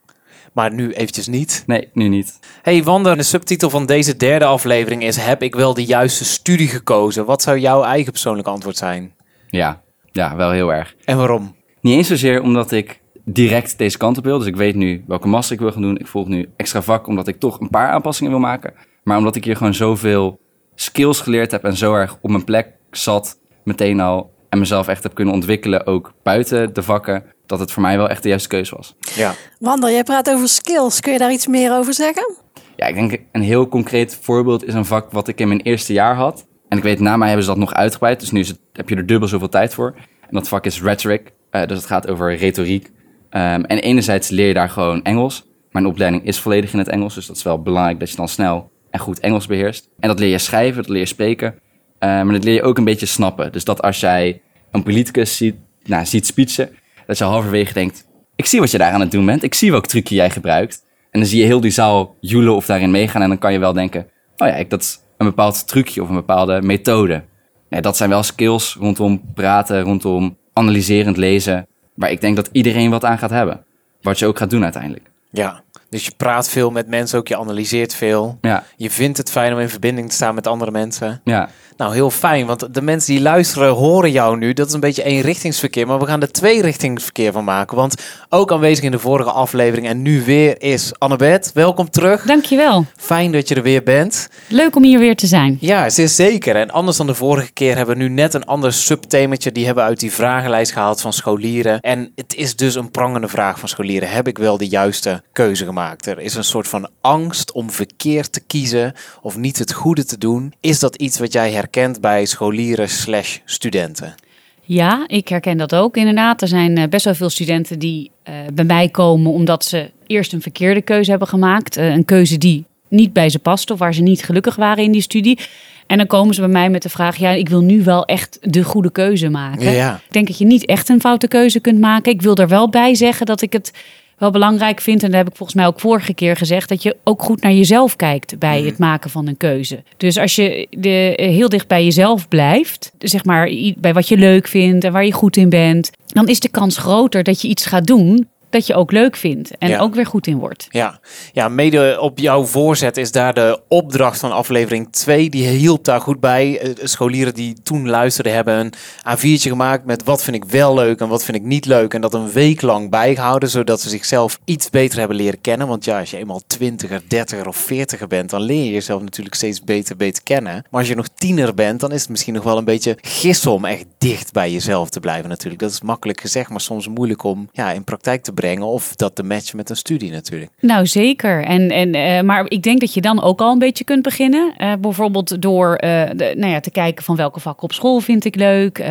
Maar 0.53 0.73
nu 0.75 0.93
eventjes 0.93 1.27
niet. 1.27 1.63
Nee, 1.67 1.89
nu 1.93 2.09
niet. 2.09 2.39
Hey 2.63 2.83
Wander, 2.83 3.17
de 3.17 3.23
subtitel 3.23 3.71
van 3.71 3.87
deze 3.87 4.17
derde 4.17 4.45
aflevering 4.45 5.03
is... 5.03 5.17
Heb 5.17 5.43
ik 5.43 5.55
wel 5.55 5.75
de 5.75 5.85
juiste 5.85 6.25
studie 6.25 6.69
gekozen? 6.69 7.25
Wat 7.25 7.43
zou 7.43 7.59
jouw 7.59 7.83
eigen 7.83 8.13
persoonlijke 8.13 8.51
antwoord 8.51 8.77
zijn? 8.77 9.15
Ja, 9.49 9.83
ja, 10.13 10.37
wel 10.37 10.51
heel 10.51 10.73
erg. 10.73 10.95
En 11.05 11.17
waarom? 11.17 11.55
Niet 11.81 11.97
eens 11.97 12.09
zozeer 12.09 12.43
omdat 12.43 12.73
ik 12.73 13.01
direct 13.25 13.79
deze 13.79 13.99
kant 13.99 14.19
op 14.19 14.25
wil. 14.25 14.39
Dus 14.39 14.47
ik 14.47 14.57
weet 14.57 14.75
nu 14.75 15.05
welke 15.07 15.29
master 15.29 15.55
ik 15.55 15.61
wil 15.61 15.73
gaan 15.73 15.83
doen. 15.83 15.99
Ik 15.99 16.07
volg 16.07 16.29
nu 16.29 16.49
extra 16.57 16.83
vak 16.83 17.07
omdat 17.07 17.29
ik 17.29 17.39
toch 17.39 17.61
een 17.61 17.71
paar 17.71 17.89
aanpassingen 17.89 18.33
wil 18.33 18.41
maken. 18.41 18.75
Maar 19.03 19.19
omdat 19.19 19.37
ik 19.37 19.45
hier 19.45 19.57
gewoon 19.57 19.75
zoveel 19.75 20.41
skills 20.75 21.21
geleerd 21.21 21.51
heb 21.51 21.65
en 21.65 21.77
zo 21.77 21.95
erg 21.95 22.19
op 22.21 22.31
mijn 22.31 22.45
plek 22.45 22.69
zat 22.91 23.39
meteen 23.65 24.01
al 24.01 24.31
en 24.49 24.59
mezelf 24.59 24.89
echt 24.89 25.03
heb 25.03 25.15
kunnen 25.15 25.35
ontwikkelen, 25.35 25.87
ook 25.87 26.13
buiten 26.23 26.75
de 26.75 26.83
vakken, 26.83 27.25
dat 27.51 27.61
het 27.61 27.73
voor 27.73 27.83
mij 27.83 27.97
wel 27.97 28.09
echt 28.09 28.23
de 28.23 28.29
juiste 28.29 28.49
keuze 28.49 28.77
was. 28.77 28.95
Ja. 29.15 29.35
Wander, 29.59 29.91
jij 29.91 30.03
praat 30.03 30.31
over 30.31 30.49
skills. 30.49 31.01
Kun 31.01 31.13
je 31.13 31.19
daar 31.19 31.33
iets 31.33 31.47
meer 31.47 31.73
over 31.73 31.95
zeggen? 31.95 32.35
Ja, 32.77 32.87
ik 32.87 32.95
denk 32.95 33.19
een 33.33 33.43
heel 33.43 33.69
concreet 33.69 34.19
voorbeeld 34.21 34.65
is 34.65 34.75
een 34.75 34.85
vak 34.85 35.13
wat 35.13 35.29
ik 35.29 35.41
in 35.41 35.49
mijn 35.49 35.61
eerste 35.61 35.93
jaar 35.93 36.15
had. 36.15 36.47
En 36.69 36.79
ik 36.79 36.85
weet, 36.85 37.01
na 37.01 37.17
mij 37.17 37.27
hebben 37.27 37.45
ze 37.45 37.51
dat 37.51 37.61
nog 37.61 37.75
uitgebreid, 37.75 38.21
dus 38.21 38.31
nu 38.31 38.41
is 38.41 38.49
het, 38.49 38.59
heb 38.73 38.89
je 38.89 38.97
er 38.97 39.07
dubbel 39.07 39.29
zoveel 39.29 39.49
tijd 39.49 39.75
voor. 39.75 39.95
En 40.21 40.29
dat 40.31 40.49
vak 40.49 40.67
is 40.67 40.83
rhetoric, 40.83 41.33
uh, 41.51 41.67
dus 41.67 41.77
het 41.77 41.87
gaat 41.87 42.09
over 42.09 42.37
retoriek. 42.37 42.87
Um, 42.87 43.65
en 43.65 43.79
enerzijds 43.79 44.29
leer 44.29 44.47
je 44.47 44.55
daar 44.55 44.71
gewoon 44.71 45.03
Engels. 45.03 45.47
Mijn 45.71 45.87
opleiding 45.87 46.25
is 46.25 46.39
volledig 46.39 46.73
in 46.73 46.79
het 46.79 46.89
Engels, 46.89 47.15
dus 47.15 47.27
dat 47.27 47.37
is 47.37 47.43
wel 47.43 47.63
belangrijk 47.63 48.01
dat 48.01 48.11
je 48.11 48.17
dan 48.17 48.29
snel 48.29 48.71
en 48.91 49.01
goed 49.01 49.21
Engels 49.21 49.47
beheerst. 49.47 49.89
En 49.99 50.09
dat 50.09 50.19
leer 50.19 50.31
je 50.31 50.39
schrijven, 50.39 50.83
dat 50.83 50.91
leer 50.91 51.01
je 51.01 51.07
spreken. 51.07 51.55
Uh, 51.55 51.59
maar 52.01 52.33
dat 52.33 52.45
leer 52.45 52.55
je 52.55 52.63
ook 52.63 52.79
een 52.79 52.85
beetje 52.85 53.07
snappen. 53.07 53.53
Dus 53.53 53.65
dat 53.65 53.83
als 53.83 54.01
jij 54.01 54.43
een 54.71 54.83
politicus 54.83 55.37
ziet, 55.37 55.55
nou, 55.83 56.07
ziet 56.07 56.27
speechen, 56.27 56.71
dat 57.11 57.19
je 57.19 57.25
halverwege 57.25 57.73
denkt, 57.73 58.07
ik 58.37 58.47
zie 58.47 58.61
wat 58.61 58.71
je 58.71 58.79
daar 58.79 58.93
aan 58.93 59.01
het 59.01 59.11
doen 59.11 59.27
bent, 59.27 59.43
ik 59.43 59.55
zie 59.55 59.71
welk 59.71 59.87
trucje 59.87 60.15
jij 60.15 60.31
gebruikt. 60.31 60.85
En 61.11 61.21
dan 61.21 61.29
zie 61.29 61.41
je 61.41 61.45
heel 61.45 61.61
die 61.61 61.71
zaal 61.71 62.17
joelen 62.21 62.55
of 62.55 62.67
daarin 62.67 62.91
meegaan 62.91 63.23
en 63.23 63.29
dan 63.29 63.39
kan 63.39 63.53
je 63.53 63.59
wel 63.59 63.73
denken, 63.73 64.07
oh 64.37 64.49
ja, 64.49 64.65
dat 64.65 64.81
is 64.81 65.01
een 65.17 65.27
bepaald 65.27 65.69
trucje 65.69 66.03
of 66.03 66.09
een 66.09 66.15
bepaalde 66.15 66.63
methode. 66.63 67.25
Nee, 67.69 67.81
dat 67.81 67.97
zijn 67.97 68.11
wel 68.11 68.23
skills 68.23 68.77
rondom 68.81 69.23
praten, 69.35 69.81
rondom 69.81 70.37
analyserend 70.53 71.17
lezen, 71.17 71.67
waar 71.95 72.11
ik 72.11 72.21
denk 72.21 72.37
dat 72.37 72.49
iedereen 72.53 72.91
wat 72.91 73.05
aan 73.05 73.19
gaat 73.19 73.31
hebben. 73.31 73.65
Wat 74.03 74.19
je 74.19 74.27
ook 74.27 74.39
gaat 74.39 74.51
doen 74.51 74.63
uiteindelijk. 74.63 75.11
Ja, 75.31 75.63
dus 75.91 76.05
je 76.05 76.13
praat 76.17 76.49
veel 76.49 76.71
met 76.71 76.89
mensen, 76.89 77.19
ook 77.19 77.29
je 77.29 77.37
analyseert 77.37 77.95
veel. 77.95 78.39
Ja. 78.41 78.65
Je 78.77 78.91
vindt 78.91 79.19
het 79.19 79.31
fijn 79.31 79.53
om 79.53 79.59
in 79.59 79.69
verbinding 79.69 80.09
te 80.09 80.15
staan 80.15 80.35
met 80.35 80.47
andere 80.47 80.71
mensen. 80.71 81.21
Ja. 81.25 81.49
Nou, 81.77 81.93
heel 81.93 82.11
fijn, 82.11 82.47
want 82.47 82.75
de 82.75 82.83
mensen 82.83 83.15
die 83.15 83.23
luisteren 83.23 83.73
horen 83.73 84.11
jou 84.11 84.39
nu. 84.39 84.53
Dat 84.53 84.67
is 84.67 84.73
een 84.73 84.81
beetje 84.81 85.03
eenrichtingsverkeer, 85.03 85.87
maar 85.87 85.99
we 85.99 86.07
gaan 86.07 86.23
er 86.23 86.33
tweerichtingsverkeer 86.33 87.33
van 87.33 87.45
maken. 87.45 87.77
Want 87.77 87.95
ook 88.29 88.53
aanwezig 88.53 88.85
in 88.85 88.91
de 88.91 88.99
vorige 88.99 89.31
aflevering 89.31 89.87
en 89.87 90.03
nu 90.03 90.25
weer 90.25 90.63
is 90.63 90.93
Annabeth. 90.99 91.51
Welkom 91.55 91.91
terug. 91.91 92.23
Dankjewel. 92.23 92.85
Fijn 92.97 93.33
dat 93.33 93.49
je 93.49 93.55
er 93.55 93.63
weer 93.63 93.83
bent. 93.83 94.29
Leuk 94.49 94.77
om 94.77 94.83
hier 94.83 94.99
weer 94.99 95.17
te 95.17 95.27
zijn. 95.27 95.57
Ja, 95.61 95.91
zeer 95.91 96.09
zeker. 96.09 96.57
En 96.57 96.71
anders 96.71 96.97
dan 96.97 97.07
de 97.07 97.15
vorige 97.15 97.53
keer 97.53 97.77
hebben 97.77 97.97
we 97.97 98.03
nu 98.03 98.09
net 98.09 98.35
een 98.35 98.45
ander 98.45 98.73
subthemaatje. 98.73 99.53
Die 99.53 99.65
hebben 99.65 99.85
we 99.85 99.91
uit 99.91 100.01
die 100.01 100.13
vragenlijst 100.13 100.73
gehaald 100.73 101.01
van 101.01 101.13
scholieren. 101.13 101.81
En 101.81 102.13
het 102.15 102.35
is 102.35 102.57
dus 102.57 102.75
een 102.75 102.91
prangende 102.91 103.29
vraag 103.29 103.59
van 103.59 103.69
scholieren. 103.69 104.11
Heb 104.11 104.29
ik 104.29 104.39
wel 104.39 104.57
de 104.59 104.69
juiste 104.69 105.23
keuze 105.33 105.65
gemaakt? 105.65 105.80
Er 105.81 106.21
is 106.21 106.35
een 106.35 106.45
soort 106.45 106.69
van 106.69 106.89
angst 107.01 107.53
om 107.53 107.71
verkeerd 107.71 108.33
te 108.33 108.41
kiezen 108.41 108.93
of 109.23 109.37
niet 109.37 109.59
het 109.59 109.73
goede 109.73 110.05
te 110.05 110.19
doen. 110.19 110.53
Is 110.61 110.79
dat 110.79 110.97
iets 110.97 111.19
wat 111.19 111.33
jij 111.33 111.53
herkent 111.53 112.01
bij 112.01 112.25
scholieren 112.25 112.89
slash 112.89 113.39
studenten? 113.45 114.15
Ja, 114.61 115.05
ik 115.07 115.29
herken 115.29 115.57
dat 115.57 115.75
ook 115.75 115.97
inderdaad. 115.97 116.43
Er 116.43 116.49
zijn 116.49 116.79
uh, 116.79 116.85
best 116.89 117.05
wel 117.05 117.15
veel 117.15 117.31
studenten 117.31 117.79
die 117.79 118.11
uh, 118.29 118.35
bij 118.53 118.65
mij 118.65 118.89
komen 118.89 119.33
omdat 119.33 119.65
ze 119.65 119.91
eerst 120.07 120.33
een 120.33 120.43
verkeerde 120.43 120.83
keuze 120.83 121.11
hebben 121.11 121.29
gemaakt. 121.29 121.79
Uh, 121.79 121.89
een 121.95 122.05
keuze 122.05 122.39
die 122.39 122.65
niet 122.89 123.13
bij 123.13 123.29
ze 123.29 123.39
past 123.39 123.71
of 123.71 123.79
waar 123.79 123.95
ze 123.95 124.03
niet 124.03 124.25
gelukkig 124.25 124.57
waren 124.57 124.85
in 124.85 124.93
die 124.93 125.03
studie. 125.03 125.39
En 125.87 125.97
dan 125.97 126.07
komen 126.07 126.35
ze 126.35 126.41
bij 126.41 126.51
mij 126.51 126.71
met 126.71 126.83
de 126.83 126.89
vraag: 126.89 127.17
ja, 127.17 127.31
ik 127.31 127.49
wil 127.49 127.61
nu 127.61 127.85
wel 127.85 128.05
echt 128.05 128.39
de 128.41 128.63
goede 128.63 128.93
keuze 128.93 129.29
maken. 129.29 129.73
Ja. 129.73 129.95
Ik 129.95 130.13
denk 130.13 130.27
dat 130.27 130.39
je 130.39 130.45
niet 130.45 130.67
echt 130.67 130.89
een 130.89 131.01
foute 131.01 131.29
keuze 131.29 131.61
kunt 131.61 131.81
maken. 131.81 132.13
Ik 132.13 132.23
wil 132.23 132.35
er 132.35 132.49
wel 132.49 132.69
bij 132.69 132.95
zeggen 132.95 133.27
dat 133.27 133.43
ik 133.43 133.53
het 133.53 133.73
wel 134.21 134.31
belangrijk 134.31 134.81
vind, 134.81 135.03
en 135.03 135.09
dat 135.09 135.19
heb 135.19 135.29
ik 135.29 135.37
volgens 135.37 135.59
mij 135.59 135.67
ook 135.67 135.81
vorige 135.81 136.15
keer 136.15 136.37
gezegd, 136.37 136.69
dat 136.69 136.83
je 136.83 136.97
ook 137.05 137.23
goed 137.23 137.43
naar 137.43 137.53
jezelf 137.53 137.97
kijkt 137.97 138.39
bij 138.39 138.63
het 138.63 138.79
maken 138.79 139.11
van 139.11 139.27
een 139.27 139.37
keuze. 139.37 139.83
Dus 139.97 140.19
als 140.19 140.35
je 140.35 140.67
de, 140.71 141.13
heel 141.17 141.49
dicht 141.49 141.69
bij 141.69 141.85
jezelf 141.85 142.29
blijft, 142.29 142.93
zeg 142.99 143.25
maar 143.25 143.51
bij 143.77 143.93
wat 143.93 144.09
je 144.09 144.17
leuk 144.17 144.49
vindt 144.49 144.85
en 144.85 144.93
waar 144.93 145.05
je 145.05 145.13
goed 145.13 145.37
in 145.37 145.49
bent, 145.49 145.91
dan 146.07 146.29
is 146.29 146.41
de 146.41 146.49
kans 146.49 146.79
groter 146.79 147.23
dat 147.23 147.41
je 147.41 147.49
iets 147.49 147.67
gaat 147.67 147.87
doen 147.87 148.29
dat 148.51 148.67
je 148.67 148.75
ook 148.75 148.93
leuk 148.93 149.17
vindt 149.17 149.59
en 149.59 149.69
Ja. 149.69 149.79
ook 149.81 149.95
weer 149.95 150.07
goed 150.07 150.27
in 150.27 150.39
wordt. 150.39 150.67
Ja. 150.69 151.01
ja, 151.33 151.49
mede 151.49 151.97
op 152.01 152.19
jouw 152.19 152.45
voorzet 152.45 152.97
is 152.97 153.13
daar 153.13 153.35
de 153.35 153.61
opdracht 153.69 154.19
van 154.21 154.33
aflevering 154.33 154.93
2. 154.93 155.31
Die 155.31 155.47
hielp 155.49 155.85
daar 155.85 156.01
goed 156.01 156.21
bij. 156.21 156.59
Eh, 156.61 156.71
Scholieren 156.83 157.35
die 157.35 157.57
toen 157.63 157.89
luisterden 157.89 158.33
hebben 158.35 158.59
een 158.59 158.73
A4'tje 159.19 159.49
gemaakt 159.49 159.85
met 159.85 160.05
wat 160.05 160.23
vind 160.25 160.37
ik 160.37 160.45
wel 160.45 160.75
leuk 160.75 161.01
en 161.01 161.09
wat 161.09 161.25
vind 161.25 161.37
ik 161.37 161.43
niet 161.43 161.67
leuk. 161.67 161.95
En 161.95 162.01
dat 162.01 162.15
een 162.15 162.31
week 162.31 162.63
lang 162.63 162.91
bijgehouden, 162.91 163.49
zodat 163.51 163.81
ze 163.81 163.89
zichzelf 163.89 164.39
iets 164.45 164.71
beter 164.71 164.99
hebben 164.99 165.17
leren 165.17 165.41
kennen. 165.41 165.67
Want 165.69 165.85
ja, 165.85 165.99
als 166.01 166.11
je 166.11 166.17
eenmaal 166.17 166.41
twintiger, 166.47 167.03
dertiger 167.09 167.49
of 167.49 167.57
veertiger 167.57 168.07
bent, 168.07 168.31
dan 168.31 168.41
leer 168.43 168.65
je 168.65 168.71
jezelf 168.71 169.03
natuurlijk 169.03 169.37
steeds 169.37 169.65
beter, 169.65 169.97
beter 169.97 170.23
kennen. 170.23 170.53
Maar 170.71 170.81
als 170.81 170.89
je 170.89 170.95
nog 170.95 171.09
tiener 171.15 171.55
bent, 171.55 171.81
dan 171.81 171.93
is 171.93 172.01
het 172.01 172.11
misschien 172.11 172.35
nog 172.35 172.45
wel 172.45 172.59
een 172.59 172.65
beetje 172.65 172.99
gissen 173.01 173.51
om 173.53 173.65
echt 173.65 173.85
dicht 173.99 174.33
bij 174.33 174.53
jezelf 174.53 174.91
te 174.91 175.01
blijven 175.01 175.29
natuurlijk. 175.29 175.61
Dat 175.61 175.71
is 175.71 175.81
makkelijk 175.81 176.21
gezegd, 176.21 176.51
maar 176.51 176.61
soms 176.61 176.89
moeilijk 176.89 177.23
om 177.23 177.49
ja, 177.53 177.73
in 177.73 177.85
praktijk 177.85 178.23
te 178.23 178.33
brengen. 178.41 178.67
Of 178.67 178.95
dat 178.97 179.15
te 179.15 179.23
matchen 179.23 179.57
met 179.57 179.71
een 179.71 179.77
studie 179.77 180.11
natuurlijk. 180.11 180.51
Nou, 180.61 180.87
zeker. 180.87 181.45
En, 181.45 181.71
en, 181.71 181.95
eh, 181.95 182.23
maar 182.23 182.45
ik 182.49 182.63
denk 182.63 182.81
dat 182.81 182.95
je 182.95 183.01
dan 183.01 183.23
ook 183.23 183.41
al 183.41 183.53
een 183.53 183.59
beetje 183.59 183.85
kunt 183.85 184.03
beginnen. 184.03 184.55
Eh, 184.57 184.73
bijvoorbeeld 184.81 185.43
door 185.43 185.75
eh, 185.75 186.11
de, 186.17 186.35
nou 186.37 186.53
ja, 186.53 186.61
te 186.61 186.71
kijken 186.71 187.05
van 187.05 187.17
welke 187.17 187.41
vakken 187.41 187.63
op 187.63 187.73
school 187.73 188.01
vind 188.01 188.25
ik 188.25 188.37
leuk. 188.37 188.85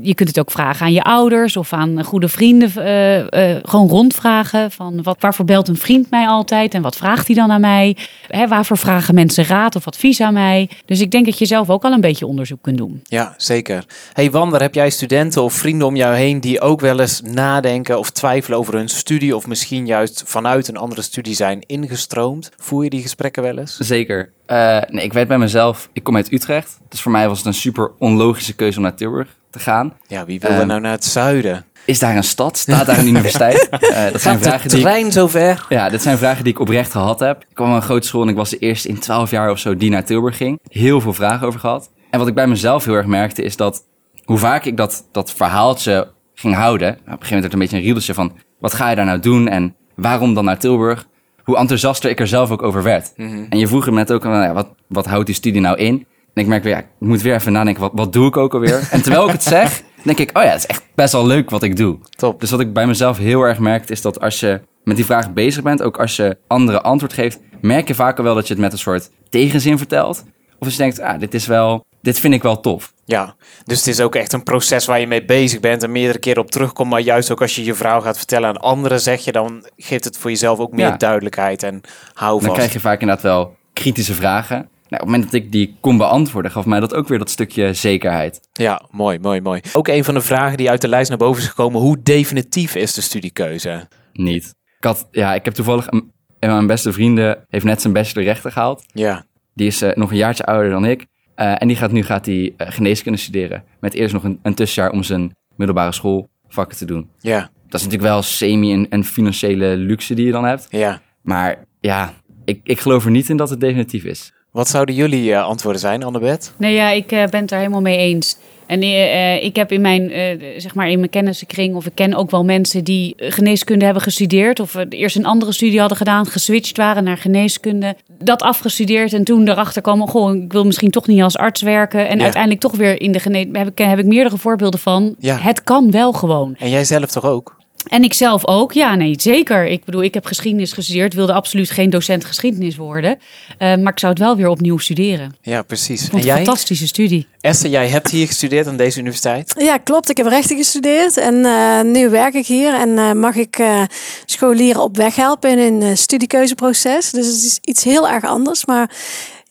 Je 0.00 0.14
kunt 0.14 0.28
het 0.28 0.38
ook 0.38 0.50
vragen 0.50 0.86
aan 0.86 0.92
je 0.92 1.02
ouders 1.02 1.56
of 1.56 1.72
aan 1.72 2.04
goede 2.04 2.28
vrienden. 2.28 2.70
eh, 2.76 3.54
eh, 3.54 3.58
gewoon 3.62 3.88
rondvragen 3.88 4.70
van 4.70 5.02
wat, 5.02 5.16
waarvoor 5.20 5.44
belt 5.44 5.68
een 5.68 5.76
vriend 5.76 6.10
mij 6.10 6.26
altijd 6.26 6.74
en 6.74 6.82
wat 6.82 6.96
vraagt 6.96 7.26
hij 7.26 7.36
dan 7.36 7.50
aan 7.50 7.60
mij? 7.60 7.96
Hè, 8.26 8.48
waarvoor 8.48 8.78
vragen 8.78 9.14
mensen 9.14 9.44
raad 9.44 9.76
of 9.76 9.86
advies 9.86 10.20
aan 10.20 10.34
mij? 10.34 10.70
Dus 10.84 11.00
ik 11.00 11.10
denk 11.10 11.24
dat 11.24 11.38
je 11.38 11.46
zelf 11.46 11.70
ook 11.70 11.84
al 11.84 11.92
een 11.92 12.00
beetje 12.00 12.26
onderzoek 12.26 12.62
kunt 12.62 12.78
doen. 12.78 13.00
Ja, 13.02 13.34
zeker. 13.36 13.84
Hey 14.12 14.30
Wander, 14.30 14.60
heb 14.60 14.74
jij 14.74 14.90
studenten 14.90 15.42
of 15.42 15.52
vrienden 15.52 15.86
om 15.86 15.96
jou 15.96 16.14
heen 16.14 16.40
die 16.40 16.60
ook 16.60 16.80
wel 16.80 17.00
eens 17.00 17.20
nadenken 17.20 17.98
of 17.98 18.10
twijfelen 18.10 18.58
over 18.58 18.74
hun 18.74 18.88
studie 18.88 19.36
of 19.36 19.46
misschien 19.46 19.86
juist 19.86 20.22
vanuit 20.26 20.68
een 20.68 20.76
andere 20.76 21.02
studie 21.02 21.34
zijn 21.34 21.62
ingestroomd? 21.66 22.50
Voer 22.56 22.84
je 22.84 22.90
die 22.90 23.02
gesprekken 23.02 23.42
wel 23.42 23.58
eens? 23.58 23.76
Zeker. 23.76 24.32
Eh, 24.46 24.78
nee, 24.88 25.04
ik 25.04 25.12
weet 25.12 25.28
bij 25.28 25.38
mezelf, 25.38 25.88
ik 25.92 26.02
kom 26.02 26.16
uit 26.16 26.32
Utrecht. 26.32 26.80
Dus 26.88 27.00
voor 27.00 27.12
mij 27.12 27.28
was 27.28 27.38
het 27.38 27.46
een 27.46 27.54
super 27.54 27.90
onlogische 27.98 28.54
keuze 28.54 28.76
om 28.76 28.82
naar 28.82 28.94
Tilburg 28.94 29.40
te 29.52 29.58
gaan. 29.58 29.92
Ja, 30.06 30.24
wie 30.24 30.40
wil 30.40 30.50
er 30.50 30.58
Ehm, 30.58 30.66
nou 30.66 30.80
naar 30.80 30.92
het 30.92 31.04
zuiden? 31.04 31.64
Is 31.84 31.98
daar 31.98 32.16
een 32.16 32.24
stad? 32.24 32.58
Staat 32.58 32.86
daar 32.86 32.98
een 32.98 33.06
universiteit? 33.14 33.68
Eh, 33.68 34.12
dat 34.12 34.20
zijn 34.20 34.40
vragen 34.40 34.68
die 34.70 34.88
ik, 34.88 35.12
zover? 35.12 35.66
ja, 35.68 35.88
dit 35.88 36.02
zijn 36.02 36.18
vragen 36.18 36.44
die 36.44 36.52
ik 36.52 36.58
oprecht 36.58 36.90
gehad 36.90 37.20
heb. 37.20 37.40
Ik 37.48 37.54
kwam 37.54 37.68
aan 37.68 37.74
een 37.76 37.82
grote 37.82 38.06
school 38.06 38.22
en 38.22 38.28
ik 38.28 38.36
was 38.36 38.50
de 38.50 38.58
eerste 38.58 38.88
in 38.88 38.98
12 38.98 39.30
jaar 39.30 39.50
of 39.50 39.58
zo 39.58 39.76
die 39.76 39.90
naar 39.90 40.04
Tilburg 40.04 40.36
ging. 40.36 40.58
Heel 40.68 41.00
veel 41.00 41.12
vragen 41.12 41.46
over 41.46 41.60
gehad. 41.60 41.90
En 42.10 42.18
wat 42.18 42.28
ik 42.28 42.34
bij 42.34 42.46
mezelf 42.46 42.84
heel 42.84 42.94
erg 42.94 43.06
merkte 43.06 43.42
is 43.42 43.56
dat 43.56 43.84
hoe 44.24 44.38
vaak 44.38 44.64
ik 44.64 44.76
dat, 44.76 45.08
dat 45.12 45.32
verhaaltje 45.32 46.08
ging 46.34 46.54
houden. 46.54 46.88
Op 46.90 46.96
een 46.96 47.02
gegeven 47.04 47.10
moment 47.10 47.30
werd 47.30 47.42
het 47.42 47.52
een 47.52 47.58
beetje 47.58 47.76
een 47.76 47.82
riedeltje 47.82 48.14
van 48.14 48.32
wat 48.58 48.74
ga 48.74 48.90
je 48.90 48.96
daar 48.96 49.04
nou 49.04 49.20
doen 49.20 49.48
en 49.48 49.74
waarom 49.94 50.34
dan 50.34 50.44
naar 50.44 50.58
Tilburg? 50.58 51.06
Hoe 51.42 51.56
enthousiaster 51.56 52.10
ik 52.10 52.20
er 52.20 52.26
zelf 52.26 52.50
ook 52.50 52.62
over 52.62 52.82
werd. 52.82 53.12
En 53.48 53.58
je 53.58 53.66
vroeg 53.66 53.86
me 53.86 53.92
net 53.92 54.12
ook, 54.12 54.24
nou 54.24 54.42
ja, 54.42 54.52
wat, 54.52 54.68
wat 54.88 55.06
houdt 55.06 55.26
die 55.26 55.34
studie 55.34 55.60
nou 55.60 55.76
in? 55.76 56.06
En 56.34 56.42
ik 56.42 56.46
merk 56.48 56.62
weer, 56.62 56.72
ja, 56.72 56.78
ik 56.78 56.86
moet 56.98 57.22
weer 57.22 57.34
even 57.34 57.52
nadenken, 57.52 57.82
wat, 57.82 57.90
wat 57.94 58.12
doe 58.12 58.26
ik 58.26 58.36
ook 58.36 58.54
alweer? 58.54 58.88
En 58.90 59.02
terwijl 59.02 59.24
ik 59.26 59.32
het 59.32 59.42
zeg, 59.42 59.82
denk 60.04 60.18
ik, 60.18 60.30
oh 60.38 60.42
ja, 60.42 60.48
het 60.48 60.58
is 60.58 60.66
echt 60.66 60.82
best 60.94 61.12
wel 61.12 61.26
leuk 61.26 61.50
wat 61.50 61.62
ik 61.62 61.76
doe. 61.76 61.98
Top. 62.10 62.40
Dus 62.40 62.50
wat 62.50 62.60
ik 62.60 62.72
bij 62.72 62.86
mezelf 62.86 63.18
heel 63.18 63.42
erg 63.42 63.58
merkte, 63.58 63.92
is 63.92 64.00
dat 64.00 64.20
als 64.20 64.40
je 64.40 64.60
met 64.84 64.96
die 64.96 65.04
vraag 65.04 65.32
bezig 65.32 65.62
bent, 65.62 65.82
ook 65.82 65.98
als 66.00 66.16
je 66.16 66.36
anderen 66.46 66.82
antwoord 66.82 67.12
geeft, 67.12 67.40
merk 67.60 67.88
je 67.88 67.94
vaak 67.94 68.18
al 68.18 68.24
wel 68.24 68.34
dat 68.34 68.46
je 68.46 68.52
het 68.52 68.62
met 68.62 68.72
een 68.72 68.78
soort 68.78 69.10
tegenzin 69.28 69.78
vertelt. 69.78 70.24
Of 70.58 70.68
als 70.68 70.76
je 70.76 70.82
denkt, 70.82 71.00
ah, 71.00 71.18
dit 71.20 71.34
is 71.34 71.46
wel, 71.46 71.84
dit 72.02 72.18
vind 72.20 72.34
ik 72.34 72.42
wel 72.42 72.60
tof. 72.60 72.92
Ja, 73.04 73.34
dus 73.64 73.78
het 73.78 73.86
is 73.86 74.00
ook 74.00 74.14
echt 74.14 74.32
een 74.32 74.42
proces 74.42 74.86
waar 74.86 75.00
je 75.00 75.06
mee 75.06 75.24
bezig 75.24 75.60
bent 75.60 75.82
en 75.82 75.92
meerdere 75.92 76.18
keren 76.18 76.42
op 76.42 76.50
terugkomt. 76.50 76.90
Maar 76.90 77.00
juist 77.00 77.30
ook 77.30 77.40
als 77.40 77.54
je 77.56 77.64
je 77.64 77.74
verhaal 77.74 78.00
gaat 78.00 78.16
vertellen 78.16 78.48
aan 78.48 78.56
anderen, 78.60 79.00
zeg 79.00 79.24
je 79.24 79.32
dan, 79.32 79.66
geeft 79.76 80.04
het 80.04 80.18
voor 80.18 80.30
jezelf 80.30 80.58
ook 80.58 80.72
meer 80.72 80.86
Ja. 80.86 80.96
duidelijkheid 80.96 81.62
en 81.62 81.80
hou 82.14 82.32
Dan 82.32 82.42
vast. 82.42 82.54
krijg 82.58 82.72
je 82.72 82.80
vaak 82.80 83.00
inderdaad 83.00 83.24
wel 83.24 83.56
kritische 83.72 84.14
vragen. 84.14 84.68
Nou, 84.92 85.04
op 85.04 85.10
het 85.10 85.16
moment 85.18 85.32
dat 85.32 85.42
ik 85.42 85.52
die 85.52 85.76
kon 85.80 85.96
beantwoorden, 85.96 86.50
gaf 86.50 86.64
mij 86.66 86.80
dat 86.80 86.94
ook 86.94 87.08
weer 87.08 87.18
dat 87.18 87.30
stukje 87.30 87.74
zekerheid. 87.74 88.40
Ja, 88.52 88.82
mooi, 88.90 89.18
mooi, 89.18 89.40
mooi. 89.40 89.60
Ook 89.72 89.88
een 89.88 90.04
van 90.04 90.14
de 90.14 90.20
vragen 90.20 90.56
die 90.56 90.70
uit 90.70 90.80
de 90.80 90.88
lijst 90.88 91.08
naar 91.08 91.18
boven 91.18 91.42
is 91.42 91.48
gekomen. 91.48 91.80
Hoe 91.80 92.02
definitief 92.02 92.74
is 92.74 92.94
de 92.94 93.00
studiekeuze? 93.00 93.88
Niet. 94.12 94.54
Ik, 94.78 94.84
had, 94.84 95.08
ja, 95.10 95.34
ik 95.34 95.44
heb 95.44 95.54
toevallig, 95.54 95.86
een, 95.90 95.98
een 95.98 96.48
van 96.48 96.54
mijn 96.54 96.66
beste 96.66 96.92
vrienden 96.92 97.44
heeft 97.48 97.64
net 97.64 97.80
zijn 97.80 97.92
bachelor 97.92 98.24
rechten 98.24 98.52
gehaald. 98.52 98.84
Ja, 98.86 99.24
Die 99.54 99.66
is 99.66 99.82
eh, 99.82 99.96
nog 99.96 100.10
een 100.10 100.16
jaartje 100.16 100.44
ouder 100.44 100.70
dan 100.70 100.84
ik. 100.84 101.06
Eh, 101.34 101.54
en 101.62 101.68
die 101.68 101.76
gaat 101.76 101.92
nu 101.92 102.02
gaat 102.02 102.24
die, 102.24 102.54
eh, 102.56 102.70
geneeskunde 102.70 103.18
studeren. 103.18 103.64
Met 103.80 103.94
eerst 103.94 104.14
nog 104.14 104.24
een, 104.24 104.38
een 104.42 104.54
tussenjaar 104.54 104.92
om 104.92 105.02
zijn 105.02 105.36
middelbare 105.56 105.92
schoolvakken 105.92 106.76
te 106.78 106.84
doen. 106.84 107.10
ja, 107.20 107.40
Dat 107.40 107.80
is 107.80 107.86
natuurlijk 107.86 108.12
wel 108.12 108.22
semi 108.22 108.72
een, 108.72 108.86
een 108.90 109.04
financiële 109.04 109.76
luxe 109.76 110.14
die 110.14 110.26
je 110.26 110.32
dan 110.32 110.44
hebt. 110.44 110.66
ja. 110.70 111.00
Maar 111.22 111.64
ja, 111.80 112.12
ik, 112.44 112.60
ik 112.64 112.80
geloof 112.80 113.04
er 113.04 113.10
niet 113.10 113.28
in 113.28 113.36
dat 113.36 113.50
het 113.50 113.60
definitief 113.60 114.04
is. 114.04 114.32
Wat 114.52 114.68
zouden 114.68 114.94
jullie 114.94 115.32
eh, 115.32 115.44
antwoorden 115.44 115.80
zijn, 115.80 116.02
Annabeth? 116.02 116.52
Nee, 116.56 116.74
ja, 116.74 116.90
ik 116.90 117.12
eh, 117.12 117.24
ben 117.26 117.40
het 117.40 117.48
daar 117.48 117.58
helemaal 117.58 117.80
mee 117.80 117.96
eens. 117.96 118.36
En 118.66 118.82
eh, 118.82 119.44
ik 119.44 119.56
heb 119.56 119.72
in 119.72 119.80
mijn, 119.80 120.10
zeg 120.56 120.74
maar 120.74 120.90
in 120.90 120.98
mijn 120.98 121.10
kennissenkring, 121.10 121.74
of 121.74 121.86
ik 121.86 121.94
ken 121.94 122.14
ook 122.14 122.30
wel 122.30 122.44
mensen 122.44 122.84
die 122.84 123.14
geneeskunde 123.16 123.84
hebben 123.84 124.02
gestudeerd, 124.02 124.60
of 124.60 124.76
eerst 124.88 125.16
een 125.16 125.26
andere 125.26 125.52
studie 125.52 125.78
hadden 125.78 125.96
gedaan, 125.96 126.26
geswitcht 126.26 126.76
waren 126.76 127.04
naar 127.04 127.16
geneeskunde, 127.16 127.96
dat 128.18 128.42
afgestudeerd 128.42 129.12
en 129.12 129.24
toen 129.24 129.48
erachter 129.48 129.82
komen, 129.82 130.08
goh, 130.08 130.34
ik 130.34 130.52
wil 130.52 130.64
misschien 130.64 130.90
toch 130.90 131.06
niet 131.06 131.22
als 131.22 131.36
arts 131.36 131.62
werken 131.62 132.08
en 132.08 132.16
Ja. 132.16 132.22
uiteindelijk 132.22 132.60
toch 132.62 132.76
weer 132.76 133.00
in 133.00 133.12
de 133.12 133.18
geneeskunde. 133.20 133.58
Heb 133.58 133.68
ik, 133.68 133.78
heb 133.78 133.98
ik 133.98 134.06
meerdere 134.06 134.38
voorbeelden 134.38 134.80
van. 134.80 135.14
Ja. 135.18 135.36
Het 135.38 135.62
kan 135.64 135.90
wel 135.90 136.12
gewoon. 136.12 136.54
En 136.58 136.70
jij 136.70 136.84
zelf 136.84 137.10
toch 137.10 137.24
ook? 137.24 137.56
En 137.86 138.02
ik 138.02 138.12
zelf 138.12 138.46
ook, 138.46 138.72
ja, 138.72 138.94
nee, 138.94 139.14
zeker. 139.16 139.66
Ik 139.66 139.84
bedoel, 139.84 140.02
ik 140.02 140.14
heb 140.14 140.26
geschiedenis 140.26 140.72
gestudeerd, 140.72 141.14
wilde 141.14 141.32
absoluut 141.32 141.70
geen 141.70 141.90
docent 141.90 142.24
geschiedenis 142.24 142.76
worden, 142.76 143.18
Eh, 143.58 143.76
maar 143.76 143.92
ik 143.92 143.98
zou 143.98 144.12
het 144.12 144.22
wel 144.22 144.36
weer 144.36 144.48
opnieuw 144.48 144.78
studeren. 144.78 145.36
Ja, 145.42 145.62
precies. 145.62 146.08
En 146.08 146.18
een 146.18 146.24
jij? 146.24 146.36
fantastische 146.36 146.86
studie. 146.86 147.26
Esther, 147.42 147.70
jij 147.70 147.88
hebt 147.88 148.10
hier 148.10 148.26
gestudeerd 148.26 148.66
aan 148.66 148.76
deze 148.76 148.98
universiteit. 148.98 149.54
Ja, 149.58 149.78
klopt. 149.78 150.10
Ik 150.10 150.16
heb 150.16 150.26
rechten 150.26 150.56
gestudeerd 150.56 151.16
en 151.16 151.44
eh, 151.44 151.80
nu 151.80 152.10
werk 152.10 152.34
ik 152.34 152.46
hier 152.46 152.74
en 152.74 152.98
eh, 152.98 153.12
mag 153.12 153.34
ik 153.34 153.58
eh, 153.58 153.82
scholieren 154.24 154.82
op 154.82 154.96
weg 154.96 155.16
helpen 155.16 155.58
in 155.58 155.82
een 155.82 155.96
studiekeuzeproces. 155.96 157.10
Dus 157.10 157.26
het 157.26 157.36
is 157.36 157.58
iets 157.62 157.84
heel 157.84 158.08
erg 158.08 158.24
anders. 158.24 158.64
Maar 158.64 158.90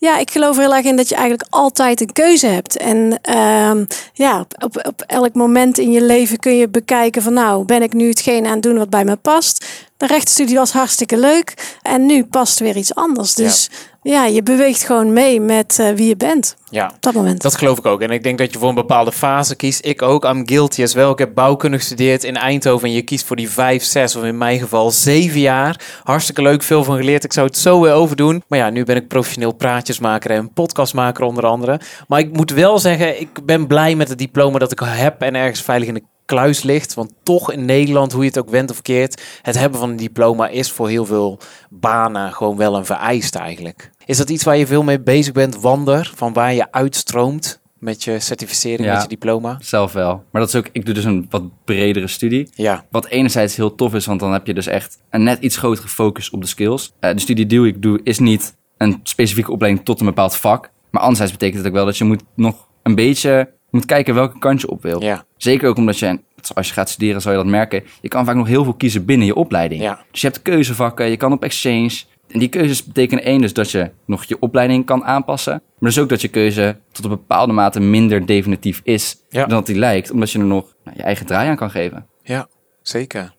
ja, 0.01 0.17
ik 0.17 0.31
geloof 0.31 0.57
heel 0.57 0.75
erg 0.75 0.85
in 0.85 0.95
dat 0.95 1.09
je 1.09 1.15
eigenlijk 1.15 1.47
altijd 1.49 2.01
een 2.01 2.13
keuze 2.13 2.47
hebt. 2.47 2.77
En 2.77 3.19
ehm, 3.21 3.85
ja, 4.13 4.45
op, 4.59 4.85
op 4.87 5.03
elk 5.07 5.33
moment 5.33 5.77
in 5.77 5.91
je 5.91 6.01
leven 6.01 6.39
kun 6.39 6.57
je 6.57 6.69
bekijken 6.69 7.21
van 7.21 7.33
nou, 7.33 7.65
ben 7.65 7.81
ik 7.81 7.93
nu 7.93 8.07
hetgeen 8.07 8.45
aan 8.45 8.53
het 8.53 8.63
doen 8.63 8.77
wat 8.77 8.89
bij 8.89 9.05
me 9.05 9.15
past. 9.15 9.65
De 10.01 10.07
rechtsstudie 10.07 10.55
was 10.55 10.71
hartstikke 10.71 11.17
leuk 11.17 11.77
en 11.81 12.05
nu 12.05 12.25
past 12.25 12.59
weer 12.59 12.77
iets 12.77 12.95
anders. 12.95 13.33
Dus 13.33 13.69
ja, 14.01 14.25
je 14.25 14.43
beweegt 14.43 14.83
gewoon 14.83 15.13
mee 15.13 15.41
met 15.41 15.79
eh, 15.79 15.91
wie 15.91 16.07
je 16.07 16.15
bent 16.15 16.55
Ja, 16.69 16.91
op 16.95 17.01
dat 17.01 17.13
moment. 17.13 17.41
Dat 17.41 17.55
geloof 17.55 17.77
ik 17.77 17.85
ook. 17.85 18.01
En 18.01 18.09
ik 18.09 18.23
denk 18.23 18.37
dat 18.37 18.53
je 18.53 18.59
voor 18.59 18.69
een 18.69 18.75
bepaalde 18.75 19.11
fase 19.11 19.55
kiest. 19.55 19.85
Ik 19.85 20.01
ook. 20.01 20.25
I'm 20.25 20.47
guilty 20.47 20.83
as 20.83 20.93
well. 20.93 21.09
Ik 21.09 21.17
heb 21.17 21.33
bouwkunde 21.33 21.77
gestudeerd 21.77 22.23
in 22.23 22.37
Eindhoven. 22.37 22.87
En 22.87 22.93
je 22.93 23.01
kiest 23.01 23.25
voor 23.25 23.35
die 23.35 23.49
vijf, 23.49 23.83
zes 23.83 24.15
of 24.15 24.23
in 24.23 24.37
mijn 24.37 24.59
geval 24.59 24.91
zeven 24.91 25.39
jaar. 25.39 25.99
Hartstikke 26.03 26.41
leuk. 26.41 26.63
Veel 26.63 26.83
van 26.83 26.97
geleerd. 26.97 27.23
Ik 27.23 27.33
zou 27.33 27.47
het 27.47 27.57
zo 27.57 27.81
weer 27.81 27.93
overdoen. 27.93 28.43
Maar 28.47 28.59
ja, 28.59 28.69
nu 28.69 28.83
ben 28.83 28.95
ik 28.95 29.07
professioneel 29.07 29.53
praatjesmaker 29.53 30.31
en 30.31 30.53
podcastmaker 30.53 31.23
onder 31.23 31.45
andere. 31.45 31.79
Maar 32.07 32.19
ik 32.19 32.33
moet 32.33 32.51
wel 32.51 32.79
zeggen, 32.79 33.21
ik 33.21 33.45
ben 33.45 33.67
blij 33.67 33.95
met 33.95 34.09
het 34.09 34.17
diploma 34.17 34.59
dat 34.59 34.71
ik 34.71 34.79
heb. 34.83 35.21
En 35.21 35.35
ergens 35.35 35.61
veilig 35.61 35.87
in 35.87 35.93
de 35.93 36.03
kluis 36.25 36.63
ligt. 36.63 36.93
Want 36.93 37.11
toch 37.23 37.51
in 37.51 37.65
Nederland, 37.65 38.11
hoe 38.11 38.21
je 38.21 38.27
het 38.27 38.39
ook 38.39 38.49
went 38.49 38.69
of 38.71 38.81
keert. 38.81 39.21
Het 39.41 39.57
hebben 39.57 39.79
van 39.79 39.89
een 39.89 39.95
diploma 39.95 40.47
is 40.47 40.71
voor 40.71 40.89
heel 40.89 41.05
veel 41.05 41.39
banen 41.69 42.33
gewoon 42.33 42.57
wel 42.57 42.75
een 42.77 42.85
vereist 42.85 43.35
eigenlijk. 43.35 43.91
Is 44.05 44.17
dat 44.17 44.29
iets 44.29 44.43
waar 44.43 44.57
je 44.57 44.67
veel 44.67 44.83
mee 44.83 44.99
bezig 45.01 45.33
bent, 45.33 45.59
Wander? 45.61 46.11
Van 46.15 46.33
waar 46.33 46.53
je 46.53 46.71
uitstroomt 46.71 47.59
met 47.79 48.03
je 48.03 48.19
certificering, 48.19 48.83
Ja. 48.87 48.93
met 48.93 49.01
je 49.01 49.07
diploma? 49.07 49.57
Zelf 49.59 49.91
wel. 49.93 50.23
Maar 50.31 50.41
dat 50.41 50.49
is 50.49 50.55
ook, 50.55 50.69
ik 50.71 50.85
doe 50.85 50.93
dus 50.93 51.03
een 51.03 51.25
wat 51.29 51.43
bredere 51.65 52.07
studie. 52.07 52.49
Ja, 52.53 52.85
Wat 52.91 53.07
enerzijds 53.07 53.55
heel 53.55 53.75
tof 53.75 53.93
is, 53.93 54.05
want 54.05 54.19
dan 54.19 54.31
heb 54.33 54.47
je 54.47 54.53
dus 54.53 54.67
echt 54.67 54.99
een 55.09 55.23
net 55.23 55.41
iets 55.41 55.57
grotere 55.57 55.87
focus 55.87 56.29
op 56.29 56.41
de 56.41 56.47
skills. 56.47 56.91
Eh, 56.99 57.13
de 57.13 57.19
studie 57.19 57.45
die 57.45 57.67
ik 57.67 57.81
doe 57.81 57.99
is 58.03 58.19
niet 58.19 58.55
een 58.77 58.99
specifieke 59.03 59.51
opleiding 59.51 59.85
tot 59.85 59.99
een 59.99 60.05
bepaald 60.05 60.35
vak. 60.35 60.69
Maar 60.91 61.01
anderzijds 61.01 61.31
betekent 61.31 61.57
het 61.57 61.67
ook 61.67 61.73
wel 61.73 61.85
dat 61.85 61.97
je 61.97 62.03
moet 62.03 62.23
nog 62.35 62.67
een 62.83 62.95
beetje 62.95 63.49
moet 63.71 63.85
kijken 63.85 64.13
welke 64.15 64.39
kant 64.39 64.61
je 64.61 64.69
op 64.69 64.81
wil. 64.81 65.01
ja, 65.01 65.25
Zeker 65.37 65.69
ook 65.69 65.77
omdat 65.77 65.99
je, 65.99 66.19
als 66.53 66.67
je 66.67 66.73
gaat 66.73 66.89
studeren 66.89 67.21
zal 67.21 67.31
je 67.31 67.37
dat 67.37 67.47
merken, 67.47 67.83
je 68.01 68.07
kan 68.07 68.25
vaak 68.25 68.35
nog 68.35 68.47
heel 68.47 68.63
veel 68.63 68.73
kiezen 68.73 69.05
binnen 69.05 69.27
je 69.27 69.35
opleiding. 69.35 69.81
Ja. 69.81 70.03
Dus 70.11 70.21
je 70.21 70.27
hebt 70.27 70.41
keuzevakken, 70.41 71.09
je 71.09 71.17
kan 71.17 71.31
op 71.31 71.43
exchange. 71.43 71.91
En 72.27 72.39
die 72.39 72.47
keuzes 72.49 72.83
betekenen 72.83 73.23
één 73.23 73.41
dus 73.41 73.53
dat 73.53 73.71
je 73.71 73.91
nog 74.05 74.23
je 74.23 74.37
opleiding 74.39 74.85
kan 74.85 75.03
aanpassen. 75.03 75.51
Maar 75.53 75.89
dus 75.89 75.99
ook 75.99 76.09
dat 76.09 76.21
je 76.21 76.27
keuze 76.27 76.77
tot 76.91 77.03
een 77.03 77.09
bepaalde 77.09 77.53
mate 77.53 77.79
minder 77.79 78.25
definitief 78.25 78.81
is 78.83 79.17
Ja. 79.29 79.39
dan 79.41 79.49
dat 79.49 79.65
die 79.65 79.75
lijkt. 79.75 80.11
Omdat 80.11 80.31
je 80.31 80.39
er 80.39 80.45
nog 80.45 80.73
nou, 80.83 80.97
je 80.97 81.03
eigen 81.03 81.25
draai 81.25 81.49
aan 81.49 81.55
kan 81.55 81.71
geven. 81.71 82.05
ja, 82.23 82.47
zeker. 82.81 83.33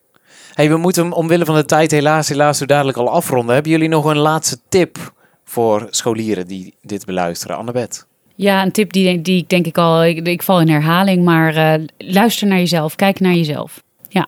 Hey, 0.53 0.69
we 0.69 0.77
moeten 0.77 1.03
hem 1.03 1.13
omwille 1.13 1.45
van 1.45 1.55
de 1.55 1.65
tijd 1.65 1.91
helaas, 1.91 2.29
helaas 2.29 2.57
zo 2.57 2.65
dadelijk 2.65 2.97
al 2.97 3.09
afronden. 3.09 3.53
Hebben 3.53 3.71
jullie 3.71 3.87
nog 3.89 4.05
een 4.05 4.17
laatste 4.17 4.57
tip 4.69 5.13
voor 5.43 5.87
scholieren 5.89 6.47
die 6.47 6.73
dit 6.81 7.05
beluisteren? 7.05 7.57
Annabeth? 7.57 8.07
Ja, 8.35 8.63
een 8.63 8.71
tip 8.71 8.93
die, 8.93 9.21
die 9.21 9.37
ik 9.37 9.49
denk 9.49 9.65
ik 9.65 9.77
al, 9.77 10.03
ik, 10.03 10.27
ik 10.27 10.43
val 10.43 10.61
in 10.61 10.69
herhaling, 10.69 11.23
maar 11.23 11.55
eh, 11.55 11.83
luister 11.97 12.47
naar 12.47 12.57
jezelf, 12.57 12.95
kijk 12.95 13.19
naar 13.19 13.33
jezelf. 13.33 13.83
Ja, 14.09 14.27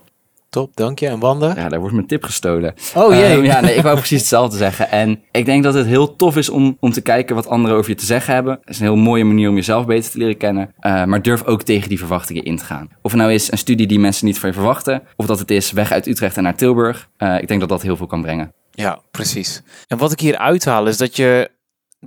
Top, 0.55 0.75
dank 0.75 0.99
je. 0.99 1.07
En 1.07 1.19
Wander? 1.19 1.57
Ja, 1.57 1.69
daar 1.69 1.79
wordt 1.79 1.95
mijn 1.95 2.07
tip 2.07 2.23
gestolen. 2.23 2.73
Oh 2.93 3.13
jee. 3.13 3.23
Ehm, 3.23 3.43
ja, 3.43 3.61
nee, 3.61 3.75
ik 3.75 3.81
wou 3.81 3.95
precies 3.97 4.19
hetzelfde 4.19 4.57
zeggen. 4.57 4.91
En 4.91 5.21
ik 5.31 5.45
denk 5.45 5.63
dat 5.63 5.73
het 5.73 5.85
heel 5.85 6.15
tof 6.15 6.37
is 6.37 6.49
om, 6.49 6.77
om 6.79 6.91
te 6.91 7.01
kijken 7.01 7.35
wat 7.35 7.47
anderen 7.47 7.77
over 7.77 7.89
je 7.89 7.97
te 7.97 8.05
zeggen 8.05 8.33
hebben. 8.33 8.53
Het 8.53 8.69
is 8.69 8.79
een 8.79 8.85
heel 8.85 8.95
mooie 8.95 9.23
manier 9.23 9.49
om 9.49 9.55
jezelf 9.55 9.85
beter 9.85 10.11
te 10.11 10.17
leren 10.17 10.37
kennen. 10.37 10.73
Eh, 10.79 11.03
maar 11.03 11.21
durf 11.21 11.43
ook 11.43 11.63
tegen 11.63 11.89
die 11.89 11.97
verwachtingen 11.97 12.43
in 12.43 12.57
te 12.57 12.65
gaan. 12.65 12.89
Of 13.01 13.11
het 13.11 13.21
nou 13.21 13.33
is 13.33 13.51
een 13.51 13.57
studie 13.57 13.87
die 13.87 13.99
mensen 13.99 14.25
niet 14.25 14.39
van 14.39 14.49
je 14.49 14.55
verwachten. 14.55 15.01
Of 15.15 15.25
dat 15.25 15.39
het 15.39 15.51
is 15.51 15.71
weg 15.71 15.91
uit 15.91 16.07
Utrecht 16.07 16.37
en 16.37 16.43
naar 16.43 16.55
Tilburg. 16.55 17.09
Eh, 17.17 17.41
ik 17.41 17.47
denk 17.47 17.59
dat 17.59 17.69
dat 17.69 17.81
heel 17.81 17.95
veel 17.97 18.07
kan 18.07 18.21
brengen. 18.21 18.53
Ja, 18.71 18.99
precies. 19.11 19.61
En 19.87 19.97
wat 19.97 20.11
ik 20.11 20.19
hier 20.19 20.37
uithaal 20.37 20.87
is 20.87 20.97
dat 20.97 21.15
je, 21.15 21.49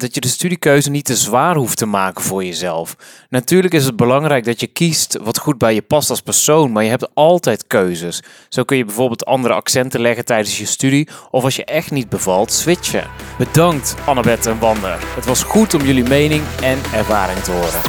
dat 0.00 0.14
je 0.14 0.20
de 0.20 0.28
studiekeuze 0.28 0.90
niet 0.90 1.04
te 1.04 1.16
zwaar 1.16 1.56
hoeft 1.56 1.76
te 1.76 1.86
maken 1.86 2.24
voor 2.24 2.44
jezelf. 2.44 2.96
Natuurlijk 3.28 3.74
is 3.74 3.84
het 3.84 3.96
belangrijk 3.96 4.44
dat 4.44 4.60
je 4.60 4.66
kiest 4.66 5.18
wat 5.22 5.38
goed 5.38 5.58
bij 5.58 5.74
je 5.74 5.82
past 5.82 6.10
als 6.10 6.20
persoon, 6.20 6.72
maar 6.72 6.82
je 6.82 6.90
hebt 6.90 7.08
altijd 7.14 7.66
keuzes. 7.66 8.22
Zo 8.48 8.62
kun 8.64 8.76
je 8.76 8.84
bijvoorbeeld 8.84 9.24
andere 9.24 9.54
accenten 9.54 10.00
leggen 10.00 10.24
tijdens 10.24 10.58
je 10.58 10.66
studie, 10.66 11.08
of 11.30 11.44
als 11.44 11.56
je 11.56 11.64
echt 11.64 11.90
niet 11.90 12.08
bevalt, 12.08 12.52
switchen. 12.52 13.06
Bedankt 13.38 13.94
Annabeth 14.06 14.46
en 14.46 14.58
Wander. 14.58 14.98
Het 15.14 15.26
was 15.26 15.42
goed 15.42 15.74
om 15.74 15.82
jullie 15.82 16.08
mening 16.08 16.42
en 16.62 16.78
ervaring 16.94 17.38
te 17.38 17.50
horen. 17.50 17.80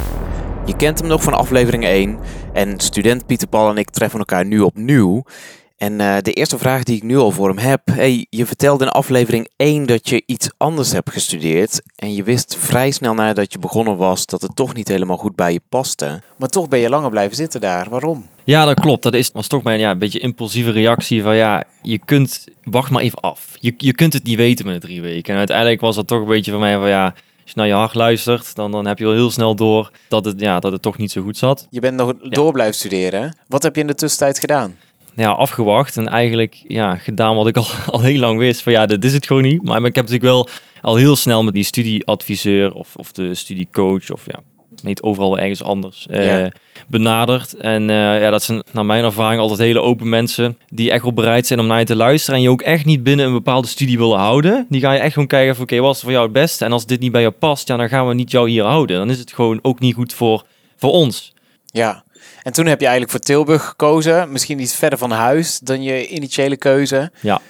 Je 0.66 0.76
kent 0.76 1.00
hem 1.00 1.08
nog 1.08 1.24
van 1.24 1.34
aflevering 1.34 1.84
1 1.84 2.20
en 2.54 2.80
student 2.80 3.26
Pieter 3.26 3.48
Paul 3.48 3.70
en 3.70 3.78
ik 3.78 3.90
treffen 3.90 4.20
elkaar 4.20 4.46
nu 4.46 4.60
opnieuw. 4.60 5.24
En 5.80 6.00
uh, 6.00 6.18
de 6.22 6.32
eerste 6.32 6.58
vraag 6.58 6.84
die 6.84 6.96
ik 6.96 7.04
nu 7.04 7.18
al 7.18 7.32
voor 7.32 7.48
hem 7.48 7.58
heb. 7.58 7.82
Hey, 7.86 8.26
je 8.30 8.46
vertelde 8.46 8.84
in 8.84 8.90
aflevering 8.90 9.50
1 9.56 9.86
dat 9.86 10.10
je 10.10 10.24
iets 10.26 10.50
anders 10.58 10.92
hebt 10.92 11.12
gestudeerd. 11.12 11.82
En 11.96 12.14
je 12.14 12.24
wist 12.24 12.58
vrij 12.58 12.92
snel 12.92 13.14
nadat 13.14 13.54
je 13.54 13.60
begonnen 13.60 13.98
was 13.98 14.26
dat 14.26 14.42
het 14.42 14.56
toch 14.56 14.74
niet 14.74 14.88
helemaal 14.88 15.18
goed 15.18 15.36
bij 15.36 15.54
je 15.54 15.62
paste. 15.70 16.22
Maar 16.38 16.50
toch 16.50 16.68
ben 16.68 16.80
je 16.80 16.90
langer 16.90 17.10
blijven 17.10 17.36
zitten 17.36 17.62
daar. 17.62 17.90
Waarom? 17.90 18.26
Ja, 18.44 18.66
dat 18.66 18.80
klopt. 18.80 19.04
Dat 19.04 19.14
is, 19.14 19.30
was 19.34 19.48
toch 19.48 19.64
mijn 19.64 19.80
ja, 19.80 19.92
een 19.92 19.98
beetje 19.98 20.20
impulsieve 20.20 20.72
reactie 20.72 21.24
van 21.24 21.36
ja, 21.36 21.64
je 21.82 22.00
kunt, 22.06 22.46
wacht 22.64 22.92
maar 22.92 23.02
even 23.02 23.20
af. 23.20 23.56
Je, 23.60 23.74
je 23.78 23.94
kunt 23.94 24.14
het 24.14 24.24
niet 24.24 24.38
weten 24.38 24.66
met 24.66 24.82
de 24.82 24.88
drie 24.88 25.02
weken. 25.02 25.32
En 25.34 25.38
uiteindelijk 25.38 25.82
was 25.82 25.96
dat 25.96 26.08
toch 26.08 26.20
een 26.20 26.28
beetje 26.28 26.52
van 26.52 26.60
mij 26.60 26.78
van 26.78 26.90
ja, 26.90 27.06
als 27.06 27.14
je 27.44 27.54
naar 27.56 27.68
je 27.68 27.74
hart 27.74 27.94
luistert, 27.94 28.56
dan, 28.56 28.72
dan 28.72 28.88
heb 28.88 29.00
je 29.00 29.06
al 29.06 29.12
heel 29.12 29.32
snel 29.32 29.56
door 29.56 29.92
dat 30.08 30.26
het, 30.26 30.40
ja, 30.40 30.60
dat 30.60 30.72
het 30.72 30.82
toch 30.82 30.98
niet 30.98 31.12
zo 31.12 31.22
goed 31.22 31.38
zat. 31.38 31.68
Je 31.70 31.80
bent 31.80 31.96
nog 31.96 32.14
door 32.20 32.52
blijven 32.52 32.76
studeren. 32.76 33.38
Wat 33.48 33.64
heb 33.64 33.76
je 33.76 33.82
in 33.82 33.88
de 33.88 33.96
tussentijd 33.96 34.40
gedaan? 34.40 34.76
Ja, 35.20 35.30
afgewacht 35.30 35.98
en 35.98 36.08
eigenlijk 36.08 36.64
ja, 36.68 36.96
gedaan 36.96 37.36
wat 37.36 37.48
ik 37.48 37.58
al, 37.58 37.66
al 37.92 38.02
heel 38.02 38.20
lang 38.20 38.40
wist. 38.40 38.62
Van 38.62 38.72
ja, 38.72 38.86
dit 38.86 39.06
is 39.06 39.14
het 39.14 39.28
gewoon 39.28 39.44
niet. 39.44 39.64
Maar 39.64 39.78
ik 39.78 39.96
heb 39.96 40.10
natuurlijk 40.10 40.24
wel 40.24 40.50
al 40.82 40.96
heel 40.96 41.16
snel 41.16 41.44
met 41.44 41.54
die 41.54 41.64
studieadviseur 41.64 42.74
of, 42.74 42.96
of 42.96 43.12
de 43.12 43.36
studiecoach 43.36 44.12
of 44.12 44.26
ja, 44.26 44.40
niet 44.84 45.02
overal 45.02 45.38
ergens 45.40 45.64
anders 45.64 46.08
uh, 46.12 46.46
benaderd. 46.88 47.54
En 47.54 47.82
uh, 47.82 48.22
ja, 48.22 48.30
dat 48.30 48.44
zijn 48.44 48.64
naar 48.72 48.86
mijn 48.86 49.04
ervaring 49.04 49.42
altijd 49.42 49.60
hele 49.60 49.82
open 49.82 50.10
mensen 50.10 50.58
die 50.68 50.92
echt 50.92 51.04
wel 51.04 51.14
bereid 51.14 51.48
zijn 51.48 51.60
om 51.60 51.68
naar 51.68 51.80
je 51.80 51.86
te 51.86 51.96
luisteren. 51.96 52.36
En 52.36 52.42
je 52.42 52.50
ook 52.50 52.62
echt 52.62 52.86
niet 52.86 53.04
binnen 53.04 53.26
een 53.26 53.34
bepaalde 53.34 53.68
studie 53.68 53.98
willen 53.98 54.20
houden. 54.20 54.66
Die 54.70 54.82
ga 54.82 54.92
je 54.92 55.00
echt 55.00 55.14
gewoon 55.14 55.28
kijken 55.28 55.56
van 55.56 55.64
oké, 55.64 55.74
okay, 55.74 55.86
wat 55.86 55.96
is 55.96 56.02
voor 56.02 56.12
jou 56.12 56.24
het 56.24 56.34
beste? 56.34 56.66
En 56.66 56.72
als 56.72 56.86
dit 56.86 57.00
niet 57.00 57.12
bij 57.12 57.22
jou 57.22 57.34
past, 57.34 57.68
ja, 57.68 57.78
dan 57.78 57.90
gaan 57.90 58.08
we 58.08 58.14
niet 58.14 58.32
jou 58.32 58.50
hier 58.50 58.64
houden. 58.64 58.98
Dan 58.98 59.10
is 59.10 59.20
het 59.20 59.34
gewoon 59.34 59.60
ook 59.62 59.80
niet 59.80 59.96
goed 59.96 60.14
voor, 60.14 60.44
voor 60.78 60.92
ons. 60.92 61.34
Ja, 61.66 62.04
en 62.44 62.54
toen 62.54 62.66
heb 62.66 62.80
je 62.80 62.88
eigenlijk 62.88 63.12
voor 63.12 63.26
Tilburg 63.26 63.66
gekozen. 63.66 64.32
Misschien 64.32 64.60
iets 64.60 64.76
verder 64.76 65.00
van 65.00 65.12
huis 65.12 65.60
dan 65.60 65.84
je 65.84 66.08
initiële 66.08 66.58
keuze. 66.58 67.12
Ja. 67.22 67.42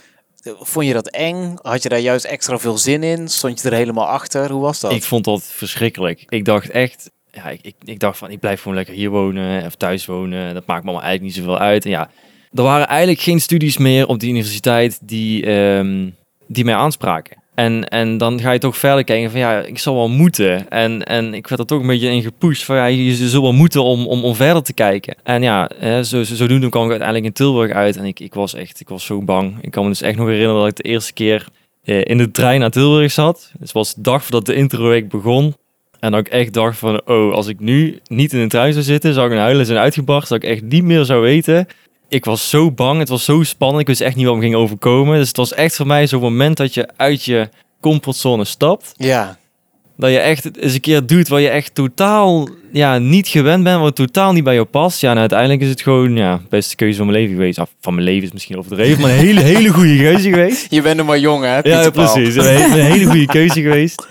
Vond 0.43 0.85
je 0.85 0.93
dat 0.93 1.09
eng? 1.09 1.57
Had 1.61 1.83
je 1.83 1.89
daar 1.89 1.99
juist 1.99 2.25
extra 2.25 2.59
veel 2.59 2.77
zin 2.77 3.03
in? 3.03 3.27
Stond 3.27 3.61
je 3.61 3.69
er 3.69 3.75
helemaal 3.75 4.07
achter? 4.07 4.51
Hoe 4.51 4.61
was 4.61 4.79
dat? 4.79 4.91
Ik 4.91 5.03
vond 5.03 5.25
dat 5.25 5.43
verschrikkelijk. 5.43 6.23
Ik 6.29 6.45
dacht 6.45 6.69
echt, 6.69 7.11
ja, 7.31 7.49
ik, 7.49 7.59
ik, 7.61 7.75
ik 7.83 7.99
dacht 7.99 8.17
van, 8.17 8.31
ik 8.31 8.39
blijf 8.39 8.61
gewoon 8.61 8.77
lekker 8.77 8.93
hier 8.93 9.09
wonen 9.09 9.65
of 9.65 9.75
thuis 9.75 10.05
wonen. 10.05 10.53
Dat 10.53 10.65
maakt 10.65 10.83
me 10.83 10.89
allemaal 10.89 11.07
eigenlijk 11.07 11.35
niet 11.35 11.45
zoveel 11.45 11.59
uit. 11.59 11.85
En 11.85 11.91
ja, 11.91 12.09
er 12.53 12.63
waren 12.63 12.87
eigenlijk 12.87 13.19
geen 13.21 13.41
studies 13.41 13.77
meer 13.77 14.07
op 14.07 14.19
de 14.19 14.27
universiteit 14.27 14.99
die, 15.01 15.51
um, 15.51 16.15
die 16.47 16.65
mij 16.65 16.75
aanspraken. 16.75 17.37
En, 17.59 17.87
en 17.87 18.17
dan 18.17 18.39
ga 18.39 18.51
je 18.51 18.59
toch 18.59 18.77
verder 18.77 19.03
kijken 19.03 19.31
van 19.31 19.39
ja, 19.39 19.61
ik 19.61 19.79
zal 19.79 19.95
wel 19.95 20.09
moeten. 20.09 20.69
En, 20.69 21.03
en 21.03 21.33
ik 21.33 21.47
werd 21.47 21.61
er 21.61 21.67
toch 21.67 21.81
een 21.81 21.87
beetje 21.87 22.09
in 22.09 22.21
gepusht 22.21 22.65
van 22.65 22.75
ja, 22.75 22.85
je 22.85 23.13
zult 23.13 23.43
wel 23.43 23.53
moeten 23.53 23.83
om, 23.83 24.07
om, 24.07 24.35
verder 24.35 24.63
te 24.63 24.73
kijken. 24.73 25.15
En 25.23 25.41
ja, 25.41 25.69
zo, 26.03 26.23
zo, 26.23 26.35
zodoende 26.35 26.69
kwam 26.69 26.83
ik 26.83 26.89
uiteindelijk 26.89 27.27
in 27.27 27.33
Tilburg 27.33 27.71
uit. 27.71 27.97
En 27.97 28.05
ik, 28.05 28.19
ik 28.19 28.33
was 28.33 28.53
echt, 28.53 28.79
ik 28.79 28.89
was 28.89 29.05
zo 29.05 29.21
bang. 29.21 29.57
Ik 29.61 29.71
kan 29.71 29.83
me 29.83 29.89
dus 29.89 30.01
echt 30.01 30.17
nog 30.17 30.27
herinneren 30.27 30.59
dat 30.59 30.69
ik 30.69 30.75
de 30.75 30.89
eerste 30.89 31.13
keer 31.13 31.47
eh, 31.83 32.05
in 32.05 32.17
de 32.17 32.31
trein 32.31 32.59
naar 32.59 32.69
Tilburg 32.69 33.11
zat. 33.11 33.51
Het 33.59 33.71
was 33.71 33.95
de 33.95 34.01
dag 34.01 34.21
voordat 34.21 34.45
de 34.45 34.55
introweek 34.55 35.09
begon. 35.09 35.55
En 35.99 36.11
dat 36.11 36.19
ik 36.19 36.27
echt 36.27 36.53
dacht 36.53 36.77
van, 36.77 37.01
oh, 37.05 37.33
als 37.33 37.47
ik 37.47 37.59
nu 37.59 37.99
niet 38.07 38.33
in 38.33 38.41
de 38.41 38.47
trein 38.47 38.73
zou 38.73 38.85
zitten, 38.85 39.13
zou 39.13 39.25
ik 39.25 39.31
een 39.31 39.39
huilen 39.39 39.65
zijn 39.65 39.79
uitgebracht. 39.79 40.29
Dat 40.29 40.43
ik 40.43 40.49
echt 40.49 40.61
niet 40.61 40.83
meer 40.83 41.05
zou 41.05 41.21
weten 41.21 41.67
ik 42.09 42.25
was 42.25 42.49
zo 42.49 42.71
bang, 42.71 42.99
het 42.99 43.09
was 43.09 43.23
zo 43.23 43.43
spannend. 43.43 43.81
Ik 43.81 43.87
wist 43.87 44.01
echt 44.01 44.15
niet 44.15 44.25
wat 44.25 44.35
me 44.35 44.41
ging 44.41 44.55
overkomen. 44.55 45.17
Dus 45.17 45.27
het 45.27 45.37
was 45.37 45.53
echt 45.53 45.75
voor 45.75 45.87
mij 45.87 46.07
zo'n 46.07 46.21
moment 46.21 46.57
dat 46.57 46.73
je 46.73 46.87
uit 46.97 47.23
je 47.23 47.49
comfortzone 47.81 48.45
stapt. 48.45 48.93
Ja. 48.97 49.37
Dat 49.97 50.09
je 50.09 50.19
echt 50.19 50.57
eens 50.57 50.73
een 50.73 50.79
keer 50.79 51.05
doet 51.05 51.27
wat 51.27 51.41
je 51.41 51.49
echt 51.49 51.75
totaal 51.75 52.49
ja, 52.71 52.97
niet 52.97 53.27
gewend 53.27 53.63
bent, 53.63 53.79
wat 53.79 53.95
totaal 53.95 54.33
niet 54.33 54.43
bij 54.43 54.53
jou 54.53 54.65
past. 54.65 55.01
Ja, 55.01 55.11
en 55.11 55.17
uiteindelijk 55.17 55.61
is 55.61 55.69
het 55.69 55.81
gewoon 55.81 56.15
ja, 56.15 56.37
de 56.37 56.43
beste 56.49 56.75
keuze 56.75 56.97
van 56.97 57.05
mijn 57.05 57.19
leven 57.19 57.35
geweest. 57.35 57.59
Af, 57.59 57.69
van 57.81 57.93
mijn 57.93 58.05
leven 58.05 58.23
is 58.23 58.31
misschien 58.31 58.57
overdreven, 58.57 59.01
maar 59.01 59.11
een 59.11 59.17
hele, 59.17 59.41
hele 59.55 59.69
goede 59.69 59.97
keuze 59.97 60.29
geweest. 60.29 60.71
Je 60.71 60.81
bent 60.81 60.99
er 60.99 61.05
maar 61.05 61.19
jong, 61.19 61.43
hè? 61.43 61.59
ja, 61.59 61.89
precies. 61.89 62.35
Een, 62.35 62.63
een 62.63 62.71
hele 62.71 63.05
goede 63.05 63.25
keuze 63.25 63.61
geweest. 63.61 64.07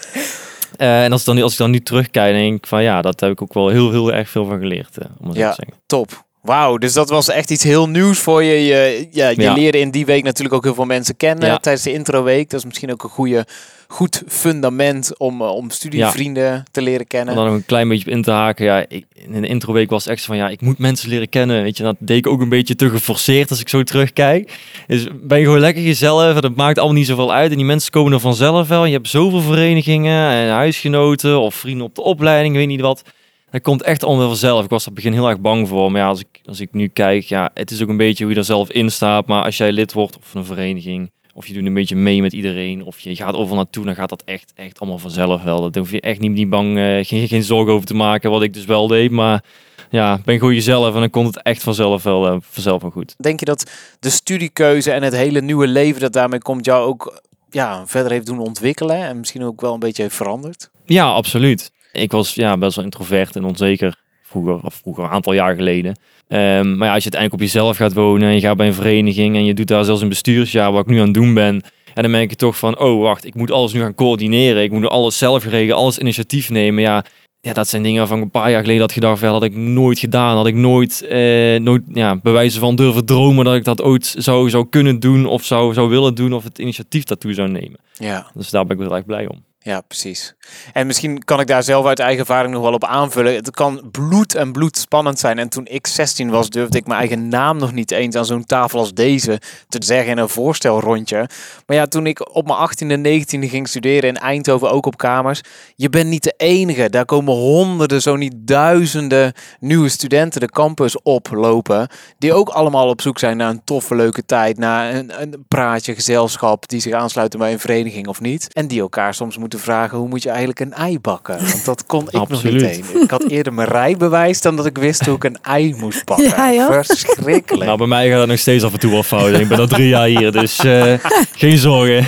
Uh, 0.79 1.03
en 1.05 1.13
als, 1.13 1.25
dan, 1.25 1.43
als 1.43 1.53
ik 1.53 1.59
dan 1.59 1.71
nu 1.71 1.81
terugkijk, 1.81 2.35
denk 2.35 2.57
ik 2.57 2.67
van 2.67 2.83
ja, 2.83 3.03
dat 3.03 3.21
heb 3.21 3.31
ik 3.31 3.43
ook 3.43 3.55
wel 3.55 3.69
heel, 3.69 3.91
heel 3.91 4.13
erg 4.13 4.29
veel 4.29 4.45
van 4.45 4.59
geleerd. 4.59 4.97
Uh, 4.99 5.09
om 5.21 5.35
ja, 5.35 5.51
te 5.51 5.63
zeggen. 5.65 5.83
top. 5.87 6.27
Wauw, 6.43 6.77
dus 6.77 6.93
dat 6.93 7.09
was 7.09 7.29
echt 7.29 7.51
iets 7.51 7.63
heel 7.63 7.89
nieuws 7.89 8.19
voor 8.19 8.43
je. 8.43 8.65
Je, 8.65 9.09
ja, 9.11 9.29
je 9.29 9.53
leerde 9.53 9.79
in 9.79 9.91
die 9.91 10.07
week 10.07 10.23
natuurlijk 10.23 10.55
ook 10.55 10.65
heel 10.65 10.75
veel 10.75 10.85
mensen 10.85 11.17
kennen 11.17 11.61
tijdens 11.61 11.85
de 11.85 11.93
introweek. 11.93 12.51
Dat 12.51 12.59
is 12.59 12.67
misschien 12.67 12.93
ook 12.93 13.03
een 13.03 13.11
goede, 13.11 13.47
goed 13.89 14.23
fundament 14.27 15.19
om, 15.19 15.43
uh, 15.43 15.49
om 15.49 15.71
studievrienden 15.71 16.65
te 16.71 16.83
leren 16.83 17.07
kennen. 17.07 17.37
Om 17.37 17.45
dan 17.45 17.53
een 17.53 17.65
klein 17.65 17.89
beetje 17.89 18.07
op 18.07 18.13
in 18.13 18.23
te 18.23 18.31
haken. 18.31 18.65
Ja, 18.65 18.85
ik, 18.89 19.05
in 19.15 19.41
de 19.41 19.49
introweek 19.49 19.91
was 19.91 20.07
echt 20.07 20.25
van 20.25 20.37
ja, 20.37 20.49
ik 20.49 20.61
moet 20.61 20.79
mensen 20.79 21.09
leren 21.09 21.29
kennen. 21.29 21.63
Weet 21.63 21.77
je, 21.77 21.83
dat 21.83 21.97
deed 21.99 22.19
ik 22.19 22.27
ook 22.27 22.41
een 22.41 22.49
beetje 22.49 22.77
te 22.77 22.91
geforceerd 22.91 23.51
als 23.51 23.61
ik 23.61 23.69
zo 23.69 23.83
terugkijk. 23.83 24.53
Dus 24.87 25.07
ben 25.23 25.39
je 25.39 25.45
gewoon 25.45 25.61
lekker 25.61 25.83
jezelf. 25.83 26.41
Dat 26.41 26.57
maakt 26.57 26.79
allemaal 26.79 26.97
niet 26.97 27.07
zoveel 27.07 27.33
uit. 27.33 27.51
En 27.51 27.57
die 27.57 27.67
mensen 27.67 27.91
komen 27.91 28.13
er 28.13 28.21
vanzelf 28.21 28.69
wel. 28.69 28.85
Je 28.85 28.93
hebt 28.93 29.09
zoveel 29.09 29.41
verenigingen 29.41 30.31
en 30.31 30.51
huisgenoten 30.51 31.41
of 31.41 31.55
vrienden 31.55 31.87
op 31.87 31.95
de 31.95 32.03
opleiding, 32.03 32.55
weet 32.55 32.67
niet 32.67 32.81
wat. 32.81 33.03
Dat 33.51 33.63
komt 33.63 33.83
echt 33.83 34.05
allemaal 34.05 34.27
vanzelf. 34.27 34.65
Ik 34.65 34.71
was 34.71 34.85
het 34.85 34.95
begin 34.95 35.13
heel 35.13 35.29
erg 35.29 35.41
bang 35.41 35.69
voor. 35.69 35.93
Maar 35.93 36.01
ja, 36.01 36.09
als 36.09 36.21
ik, 36.21 36.41
als 36.45 36.61
ik 36.61 36.69
nu 36.73 36.89
kijk, 36.89 37.25
ja, 37.25 37.51
het 37.55 37.71
is 37.71 37.83
ook 37.83 37.89
een 37.89 37.97
beetje 37.97 38.25
hoe 38.25 38.33
je 38.33 38.39
er 38.39 38.45
zelf 38.45 38.71
in 38.71 38.91
staat. 38.91 39.27
Maar 39.27 39.45
als 39.45 39.57
jij 39.57 39.73
lid 39.73 39.93
wordt 39.93 40.19
of 40.19 40.35
een 40.35 40.45
vereniging, 40.45 41.11
of 41.35 41.47
je 41.47 41.55
doet 41.55 41.67
een 41.67 41.75
beetje 41.75 41.97
mee 41.97 42.23
met 42.23 42.33
iedereen, 42.33 42.85
of 42.85 43.01
je 43.01 43.17
gaat 43.17 43.35
overal 43.35 43.57
naartoe, 43.57 43.85
dan 43.85 43.95
gaat 43.95 44.09
dat 44.09 44.23
echt, 44.25 44.53
echt 44.55 44.81
allemaal 44.81 44.99
vanzelf 44.99 45.43
wel. 45.43 45.61
Dat 45.61 45.75
hoef 45.75 45.91
je 45.91 46.01
echt 46.01 46.21
niet, 46.21 46.33
niet 46.33 46.51
bang, 46.51 46.77
uh, 46.77 47.05
geen, 47.05 47.29
geen 47.29 47.43
zorgen 47.43 47.73
over 47.73 47.87
te 47.87 47.95
maken, 47.95 48.31
wat 48.31 48.43
ik 48.43 48.55
dus 48.55 48.65
wel 48.65 48.87
deed. 48.87 49.11
Maar 49.11 49.45
ja, 49.91 50.21
ben 50.25 50.39
gewoon 50.39 50.55
jezelf 50.55 50.95
en 50.95 51.01
dan 51.01 51.11
komt 51.11 51.35
het 51.35 51.43
echt 51.43 51.63
vanzelf 51.63 52.03
wel, 52.03 52.33
uh, 52.33 52.37
vanzelf 52.41 52.83
wel 52.83 52.91
goed. 52.91 53.15
Denk 53.19 53.41
je 53.41 53.47
dat 53.47 53.71
de 54.01 54.11
studiekeuze 54.11 54.93
en 54.93 55.03
het 55.03 55.15
hele 55.15 55.41
nieuwe 55.41 55.67
leven 55.67 56.01
dat 56.01 56.13
daarmee 56.13 56.43
komt 56.43 56.65
jou 56.65 56.87
ook 56.87 57.23
ja, 57.51 57.87
verder 57.87 58.13
heeft 58.13 58.27
doen 58.27 58.39
ontwikkelen 58.39 58.97
en 58.97 59.19
misschien 59.19 59.45
ook 59.45 59.61
wel 59.61 59.75
een 59.75 59.81
beetje 59.81 60.03
heeft 60.03 60.15
veranderd? 60.15 60.71
Ja, 60.85 61.11
absoluut. 61.13 61.71
Ik 61.93 62.13
was 62.13 62.35
ja, 62.35 62.57
best 62.57 62.77
wel 62.77 62.85
introvert 62.85 63.37
en 63.37 63.45
onzeker 63.45 63.97
vroeger, 64.23 64.61
of 64.63 64.75
vroeger 64.75 65.05
een 65.05 65.11
aantal 65.11 65.33
jaar 65.33 65.55
geleden. 65.55 65.91
Um, 66.29 66.77
maar 66.77 66.89
ja, 66.89 66.95
als 66.95 67.05
je 67.05 67.11
uiteindelijk 67.11 67.33
op 67.33 67.41
jezelf 67.41 67.77
gaat 67.77 67.93
wonen 67.93 68.29
en 68.29 68.35
je 68.35 68.41
gaat 68.41 68.57
bij 68.57 68.67
een 68.67 68.75
vereniging 68.75 69.37
en 69.37 69.45
je 69.45 69.55
doet 69.55 69.69
daar 69.69 69.85
zelfs 69.85 70.03
een 70.03 70.09
bestuursjaar, 70.09 70.73
wat 70.73 70.81
ik 70.81 70.87
nu 70.87 70.99
aan 70.99 71.05
het 71.05 71.15
doen 71.15 71.35
ben. 71.35 71.63
En 71.95 72.03
dan 72.03 72.11
merk 72.11 72.31
je 72.31 72.37
toch 72.37 72.59
van, 72.59 72.79
oh 72.79 73.03
wacht, 73.03 73.25
ik 73.25 73.35
moet 73.35 73.51
alles 73.51 73.73
nu 73.73 73.81
gaan 73.81 73.95
coördineren. 73.95 74.63
Ik 74.63 74.71
moet 74.71 74.89
alles 74.89 75.19
zelf 75.19 75.45
regelen, 75.45 75.77
alles 75.77 75.99
initiatief 75.99 76.51
nemen. 76.51 76.83
Ja, 76.83 77.05
ja, 77.41 77.53
dat 77.53 77.69
zijn 77.69 77.83
dingen 77.83 78.09
van 78.09 78.21
een 78.21 78.31
paar 78.31 78.51
jaar 78.51 78.61
geleden 78.61 78.81
had 78.81 78.93
gedacht, 78.93 79.21
dat 79.21 79.33
had 79.33 79.43
ik 79.43 79.57
nooit 79.57 79.99
gedaan. 79.99 80.37
Had 80.37 80.47
ik 80.47 80.55
nooit, 80.55 81.03
eh, 81.03 81.61
nooit 81.61 81.83
ja, 81.93 82.17
bewijzen 82.23 82.61
van 82.61 82.77
durven 82.77 83.05
dromen 83.05 83.45
dat 83.45 83.55
ik 83.55 83.65
dat 83.65 83.83
ooit 83.83 84.15
zou, 84.19 84.51
zou 84.51 84.67
kunnen 84.69 85.01
doen 85.01 85.27
of 85.27 85.45
zou, 85.45 85.75
zou 85.75 85.89
willen 85.89 86.15
doen 86.15 86.33
of 86.33 86.45
het 86.45 86.59
initiatief 86.59 87.05
daartoe 87.05 87.35
zou 87.35 87.49
nemen. 87.49 87.79
Ja. 87.95 88.31
Dus 88.35 88.51
daar 88.51 88.67
ben 88.67 88.77
ik 88.77 88.83
wel 88.83 88.97
erg 88.97 89.07
blij 89.07 89.29
om. 89.29 89.45
Ja, 89.61 89.81
precies. 89.81 90.35
En 90.73 90.87
misschien 90.87 91.25
kan 91.25 91.41
ik 91.41 91.47
daar 91.47 91.63
zelf 91.63 91.87
uit 91.87 91.99
eigen 91.99 92.21
ervaring 92.21 92.53
nog 92.53 92.63
wel 92.63 92.73
op 92.73 92.85
aanvullen. 92.85 93.35
Het 93.35 93.51
kan 93.51 93.89
bloed 93.91 94.35
en 94.35 94.53
bloed 94.53 94.79
spannend 94.79 95.19
zijn. 95.19 95.39
En 95.39 95.49
toen 95.49 95.67
ik 95.67 95.87
16 95.87 96.31
was, 96.31 96.51
durfde 96.51 96.79
ik 96.79 96.87
mijn 96.87 96.99
eigen 96.99 97.29
naam 97.29 97.59
nog 97.59 97.73
niet 97.73 97.91
eens 97.91 98.17
aan 98.17 98.25
zo'n 98.25 98.45
tafel 98.45 98.79
als 98.79 98.95
deze 98.95 99.41
te 99.69 99.85
zeggen 99.85 100.11
in 100.11 100.19
een 100.19 100.29
voorstelrondje. 100.29 101.29
Maar 101.67 101.77
ja, 101.77 101.87
toen 101.87 102.07
ik 102.07 102.35
op 102.35 102.47
mijn 102.47 102.59
18e, 102.59 103.25
19e 103.25 103.49
ging 103.49 103.69
studeren 103.69 104.09
in 104.09 104.17
Eindhoven, 104.17 104.71
ook 104.71 104.87
op 104.87 104.97
kamers. 104.97 105.41
Je 105.77 105.91
bent 105.91 106.09
niet 106.09 106.25
de 106.25 106.35
enige. 106.37 106.91
Daar 106.91 107.05
komen 107.05 107.35
honderden, 107.35 108.03
zo 108.03 108.17
niet 108.17 108.35
duizenden 108.37 109.33
nieuwe 109.61 109.89
studenten 109.89 110.41
de 110.41 110.51
campus 110.51 111.03
oplopen. 111.03 111.89
Die 112.19 112.33
ook 112.33 112.49
allemaal 112.49 112.89
op 112.89 113.01
zoek 113.01 113.19
zijn 113.19 113.37
naar 113.37 113.51
een 113.51 113.65
toffe, 113.65 113.95
leuke 113.95 114.25
tijd. 114.25 114.59
Naar 114.59 114.95
een, 114.95 115.23
een 115.23 115.45
praatje, 115.49 115.95
gezelschap, 115.95 116.69
die 116.69 116.81
zich 116.81 116.93
aansluiten 116.93 117.39
bij 117.39 117.53
een 117.53 117.61
vereniging 117.61 118.07
of 118.07 118.21
niet. 118.21 118.53
En 118.53 118.69
die 118.69 118.81
elkaar 118.81 119.15
soms 119.15 119.37
moeten 119.39 119.48
vragen 119.57 119.99
hoe 119.99 120.09
moet 120.09 120.23
je 120.23 120.29
eigenlijk 120.29 120.61
een 120.61 120.73
ei 120.73 121.01
bakken? 121.01 121.39
Want 121.39 121.65
dat 121.65 121.87
kon 121.87 122.07
ik 122.07 122.29
nog 122.29 122.45
niet 122.45 122.63
heen. 122.63 122.85
Ik 123.03 123.11
had 123.11 123.25
eerder 123.29 123.53
mijn 123.53 123.69
rijbewijs 123.69 124.41
dan 124.41 124.57
dat 124.57 124.67
ik 124.67 124.79
wist 124.79 125.07
hoe 125.07 125.15
ik 125.15 125.25
een 125.25 125.39
ei 125.43 125.75
moest 125.75 126.05
bakken. 126.05 126.53
Ja, 126.53 126.85
Verschrikkelijk. 126.85 127.65
Nou, 127.65 127.79
bij 127.79 127.87
mij 127.87 128.11
gaat 128.11 128.21
het 128.21 128.29
nog 128.29 128.39
steeds 128.39 128.65
af 128.65 128.73
en 128.73 128.79
toe 128.79 128.91
wel 128.91 129.03
fout. 129.03 129.39
Ik 129.39 129.49
ben 129.49 129.59
al 129.59 129.67
drie 129.67 129.89
jaar 129.89 130.07
hier, 130.07 130.33
dus 130.33 130.65
uh, 130.65 130.95
geen 131.43 131.59
zorgen. 131.59 132.07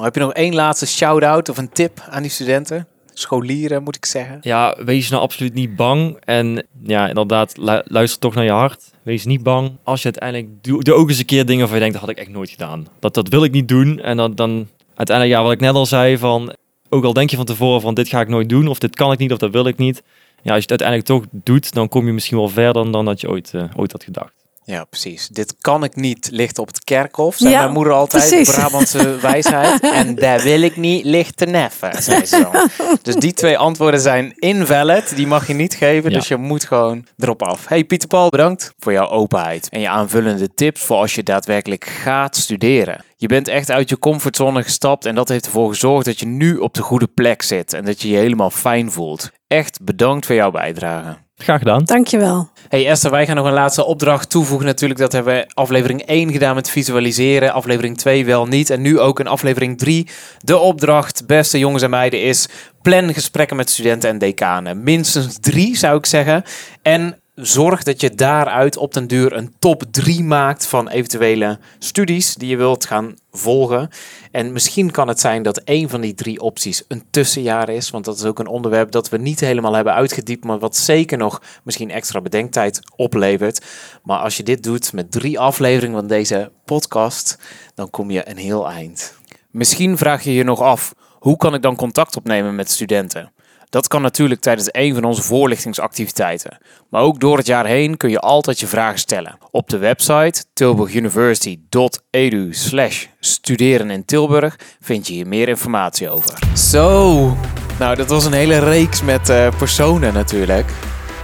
Maar 0.00 0.08
heb 0.08 0.14
je 0.14 0.20
nog 0.20 0.32
één 0.32 0.54
laatste 0.54 0.86
shout-out 0.86 1.48
of 1.48 1.58
een 1.58 1.70
tip 1.72 2.06
aan 2.10 2.22
die 2.22 2.30
studenten? 2.30 2.86
Scholieren, 3.12 3.82
moet 3.82 3.96
ik 3.96 4.06
zeggen. 4.06 4.38
Ja, 4.40 4.76
wees 4.84 5.08
nou 5.08 5.22
absoluut 5.22 5.54
niet 5.54 5.76
bang. 5.76 6.16
En 6.24 6.66
ja, 6.82 7.08
inderdaad, 7.08 7.52
luister 7.84 8.18
toch 8.18 8.34
naar 8.34 8.44
je 8.44 8.50
hart. 8.50 8.90
Wees 9.02 9.24
niet 9.24 9.42
bang. 9.42 9.72
Als 9.82 10.02
je 10.02 10.04
uiteindelijk... 10.04 10.64
Doe, 10.64 10.82
doe 10.82 10.94
ook 10.94 11.08
eens 11.08 11.18
een 11.18 11.24
keer 11.24 11.46
dingen 11.46 11.66
van 11.66 11.74
je 11.74 11.80
denkt, 11.80 11.98
dat 11.98 12.06
had 12.06 12.16
ik 12.16 12.22
echt 12.22 12.34
nooit 12.34 12.50
gedaan. 12.50 12.86
Dat, 13.00 13.14
dat 13.14 13.28
wil 13.28 13.44
ik 13.44 13.52
niet 13.52 13.68
doen. 13.68 14.00
En 14.00 14.16
dan, 14.16 14.34
dan 14.34 14.68
uiteindelijk, 15.00 15.36
ja, 15.38 15.42
wat 15.42 15.52
ik 15.52 15.60
net 15.60 15.74
al 15.74 15.86
zei, 15.86 16.18
van 16.18 16.54
ook 16.88 17.04
al 17.04 17.12
denk 17.12 17.30
je 17.30 17.36
van 17.36 17.44
tevoren 17.44 17.80
van 17.80 17.94
dit 17.94 18.08
ga 18.08 18.20
ik 18.20 18.28
nooit 18.28 18.48
doen, 18.48 18.68
of 18.68 18.78
dit 18.78 18.96
kan 18.96 19.12
ik 19.12 19.18
niet, 19.18 19.32
of 19.32 19.38
dat 19.38 19.50
wil 19.50 19.66
ik 19.66 19.76
niet. 19.76 20.02
Ja, 20.42 20.54
als 20.54 20.64
je 20.64 20.72
het 20.72 20.80
uiteindelijk 20.80 21.08
toch 21.08 21.40
doet, 21.44 21.72
dan 21.72 21.88
kom 21.88 22.06
je 22.06 22.12
misschien 22.12 22.36
wel 22.36 22.48
verder 22.48 22.92
dan 22.92 23.04
dat 23.04 23.20
je 23.20 23.28
ooit, 23.28 23.52
uh, 23.54 23.64
ooit 23.76 23.92
had 23.92 24.04
gedacht. 24.04 24.39
Ja, 24.64 24.84
precies. 24.84 25.28
Dit 25.28 25.54
kan 25.60 25.84
ik 25.84 25.96
niet 25.96 26.28
ligt 26.32 26.58
op 26.58 26.66
het 26.66 26.84
kerkhof, 26.84 27.36
zei 27.36 27.50
Ja, 27.50 27.60
mijn 27.60 27.72
moeder 27.72 27.92
altijd, 27.92 28.28
precies. 28.28 28.54
Brabantse 28.54 29.16
wijsheid. 29.20 29.80
En 29.80 30.14
daar 30.14 30.42
wil 30.42 30.60
ik 30.62 30.76
niet 30.76 31.04
ligt 31.04 31.36
te 31.36 31.46
neffen, 31.46 32.02
zei 32.02 32.24
ze 32.26 32.48
dan. 32.52 32.68
Dus 33.02 33.14
die 33.14 33.32
twee 33.32 33.58
antwoorden 33.58 34.00
zijn 34.00 34.32
invalid, 34.38 35.16
die 35.16 35.26
mag 35.26 35.46
je 35.46 35.54
niet 35.54 35.74
geven, 35.74 36.10
Ja. 36.10 36.18
dus 36.18 36.28
je 36.28 36.36
moet 36.36 36.64
gewoon 36.64 37.06
erop 37.18 37.42
af. 37.42 37.66
Hey 37.66 37.84
Pieter 37.84 38.08
Paul, 38.08 38.28
bedankt 38.28 38.74
voor 38.78 38.92
jouw 38.92 39.08
openheid 39.08 39.68
en 39.68 39.80
je 39.80 39.88
aanvullende 39.88 40.54
tips 40.54 40.80
voor 40.80 40.96
als 40.96 41.14
je 41.14 41.22
daadwerkelijk 41.22 41.84
gaat 41.84 42.36
studeren. 42.36 43.04
Je 43.16 43.26
bent 43.28 43.48
echt 43.48 43.70
uit 43.70 43.88
je 43.88 43.98
comfortzone 43.98 44.62
gestapt 44.62 45.06
en 45.06 45.14
dat 45.14 45.28
heeft 45.28 45.44
ervoor 45.44 45.68
gezorgd 45.68 46.04
dat 46.04 46.20
je 46.20 46.26
nu 46.26 46.56
op 46.56 46.74
de 46.74 46.82
goede 46.82 47.06
plek 47.06 47.42
zit 47.42 47.72
en 47.72 47.84
dat 47.84 48.02
je 48.02 48.08
je 48.08 48.16
helemaal 48.16 48.50
fijn 48.50 48.90
voelt. 48.92 49.30
Echt 49.46 49.78
bedankt 49.82 50.26
voor 50.26 50.34
jouw 50.34 50.50
bijdrage. 50.50 51.16
Graag 51.42 51.58
gedaan. 51.58 51.84
Dankjewel. 51.84 52.48
Hey 52.68 52.88
Esther, 52.88 53.10
wij 53.10 53.26
gaan 53.26 53.36
nog 53.36 53.46
een 53.46 53.52
laatste 53.52 53.84
opdracht 53.84 54.30
toevoegen 54.30 54.66
natuurlijk. 54.66 55.00
Dat 55.00 55.12
hebben 55.12 55.34
we 55.34 55.50
aflevering 55.54 56.02
1 56.02 56.32
gedaan 56.32 56.54
met 56.54 56.70
visualiseren. 56.70 57.52
Aflevering 57.52 57.98
2 57.98 58.24
wel 58.24 58.46
niet. 58.46 58.70
En 58.70 58.80
nu 58.80 58.98
ook 58.98 59.20
in 59.20 59.26
aflevering 59.26 59.78
3. 59.78 60.08
De 60.38 60.58
opdracht, 60.58 61.26
beste 61.26 61.58
jongens 61.58 61.82
en 61.82 61.90
meiden, 61.90 62.22
is 62.22 62.48
plan 62.82 63.14
gesprekken 63.14 63.56
met 63.56 63.70
studenten 63.70 64.10
en 64.10 64.18
decanen. 64.18 64.82
Minstens 64.82 65.38
drie 65.40 65.76
zou 65.76 65.96
ik 65.98 66.06
zeggen. 66.06 66.44
En 66.82 67.20
zorg 67.42 67.82
dat 67.82 68.00
je 68.00 68.14
daaruit 68.14 68.76
op 68.76 68.94
den 68.94 69.06
duur 69.06 69.32
een 69.32 69.54
top 69.58 69.82
3 69.90 70.22
maakt 70.24 70.66
van 70.66 70.88
eventuele 70.88 71.58
studies 71.78 72.34
die 72.34 72.48
je 72.48 72.56
wilt 72.56 72.84
gaan 72.84 73.14
volgen. 73.30 73.88
En 74.30 74.52
misschien 74.52 74.90
kan 74.90 75.08
het 75.08 75.20
zijn 75.20 75.42
dat 75.42 75.60
een 75.64 75.88
van 75.88 76.00
die 76.00 76.14
drie 76.14 76.40
opties 76.40 76.84
een 76.88 77.04
tussenjaar 77.10 77.68
is. 77.68 77.90
Want 77.90 78.04
dat 78.04 78.16
is 78.16 78.24
ook 78.24 78.38
een 78.38 78.46
onderwerp 78.46 78.90
dat 78.90 79.08
we 79.08 79.16
niet 79.16 79.40
helemaal 79.40 79.74
hebben 79.74 79.94
uitgediept. 79.94 80.44
Maar 80.44 80.58
wat 80.58 80.76
zeker 80.76 81.18
nog 81.18 81.42
misschien 81.62 81.90
extra 81.90 82.20
bedenktijd 82.20 82.80
oplevert. 82.96 83.64
Maar 84.02 84.18
als 84.18 84.36
je 84.36 84.42
dit 84.42 84.62
doet 84.62 84.92
met 84.92 85.10
drie 85.10 85.38
afleveringen 85.38 85.98
van 85.98 86.08
deze 86.08 86.50
podcast, 86.64 87.38
dan 87.74 87.90
kom 87.90 88.10
je 88.10 88.28
een 88.28 88.38
heel 88.38 88.68
eind. 88.68 89.18
Misschien 89.50 89.98
vraag 89.98 90.22
je 90.22 90.34
je 90.34 90.44
nog 90.44 90.60
af, 90.60 90.94
hoe 91.18 91.36
kan 91.36 91.54
ik 91.54 91.62
dan 91.62 91.76
contact 91.76 92.16
opnemen 92.16 92.54
met 92.54 92.70
studenten? 92.70 93.32
Dat 93.70 93.88
kan 93.88 94.02
natuurlijk 94.02 94.40
tijdens 94.40 94.68
een 94.72 94.94
van 94.94 95.04
onze 95.04 95.22
voorlichtingsactiviteiten. 95.22 96.58
Maar 96.88 97.02
ook 97.02 97.20
door 97.20 97.36
het 97.36 97.46
jaar 97.46 97.66
heen 97.66 97.96
kun 97.96 98.10
je 98.10 98.20
altijd 98.20 98.60
je 98.60 98.66
vragen 98.66 98.98
stellen. 98.98 99.38
Op 99.50 99.68
de 99.68 99.78
website 99.78 100.44
tilburguniversity.edu 100.52 102.54
slash 102.54 103.06
studeren 103.20 103.90
in 103.90 104.04
Tilburg 104.04 104.58
vind 104.80 105.06
je 105.06 105.12
hier 105.12 105.26
meer 105.26 105.48
informatie 105.48 106.10
over. 106.10 106.38
Zo, 106.54 107.36
nou 107.78 107.96
dat 107.96 108.08
was 108.08 108.24
een 108.24 108.32
hele 108.32 108.58
reeks 108.58 109.02
met 109.02 109.28
eh, 109.28 109.48
personen 109.58 110.14
natuurlijk. 110.14 110.70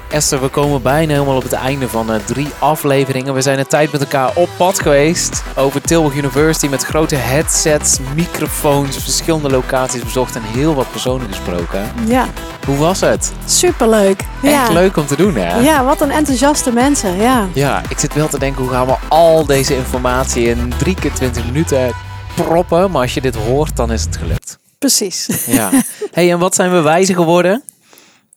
Esther, 0.08 0.40
we 0.40 0.48
komen 0.48 0.82
bijna 0.82 1.12
helemaal 1.12 1.36
op 1.36 1.42
het 1.42 1.52
einde 1.52 1.88
van 1.88 2.12
eh, 2.12 2.20
drie 2.24 2.48
afleveringen. 2.58 3.34
We 3.34 3.40
zijn 3.40 3.58
een 3.58 3.66
tijd 3.66 3.92
met 3.92 4.00
elkaar 4.00 4.30
op 4.34 4.48
pad 4.56 4.80
geweest 4.80 5.42
over 5.56 5.80
Tilburg 5.80 6.14
University 6.14 6.66
met 6.66 6.84
grote 6.84 7.14
headsets, 7.14 7.98
microfoons, 8.14 8.96
verschillende 8.96 9.50
locaties 9.50 10.02
bezocht 10.02 10.36
en 10.36 10.42
heel 10.42 10.74
wat 10.74 10.90
personen 10.90 11.28
gesproken. 11.28 11.92
Ja, 12.06 12.26
Hoe 12.66 12.76
was 12.76 13.00
het? 13.00 13.32
superleuk. 13.46 14.20
Echt 14.42 14.52
ja. 14.52 14.72
leuk 14.72 14.96
om 14.96 15.06
te 15.06 15.16
doen, 15.16 15.34
hè? 15.36 15.58
Ja, 15.60 15.84
wat 15.84 16.00
een 16.00 16.10
enthousiaste 16.10 16.72
mensen. 16.72 17.16
Ja. 17.16 17.46
Ja, 17.52 17.82
ik 17.88 17.98
zit 17.98 18.14
wel 18.14 18.28
te 18.28 18.38
denken, 18.38 18.62
hoe 18.62 18.72
gaan 18.72 18.86
we 18.86 18.94
al 19.08 19.46
deze 19.46 19.76
informatie 19.76 20.44
in 20.48 20.72
drie 20.76 20.94
keer 20.94 21.12
20 21.12 21.44
minuten 21.44 21.92
proppen? 22.34 22.90
Maar 22.90 23.02
als 23.02 23.14
je 23.14 23.20
dit 23.20 23.34
hoort, 23.34 23.76
dan 23.76 23.92
is 23.92 24.02
het 24.02 24.16
gelukt. 24.16 24.58
Precies. 24.78 25.28
Ja. 25.46 25.70
hey, 26.12 26.32
en 26.32 26.38
wat 26.38 26.54
zijn 26.54 26.70
we 26.72 26.80
wijzer 26.80 27.14
geworden? 27.14 27.62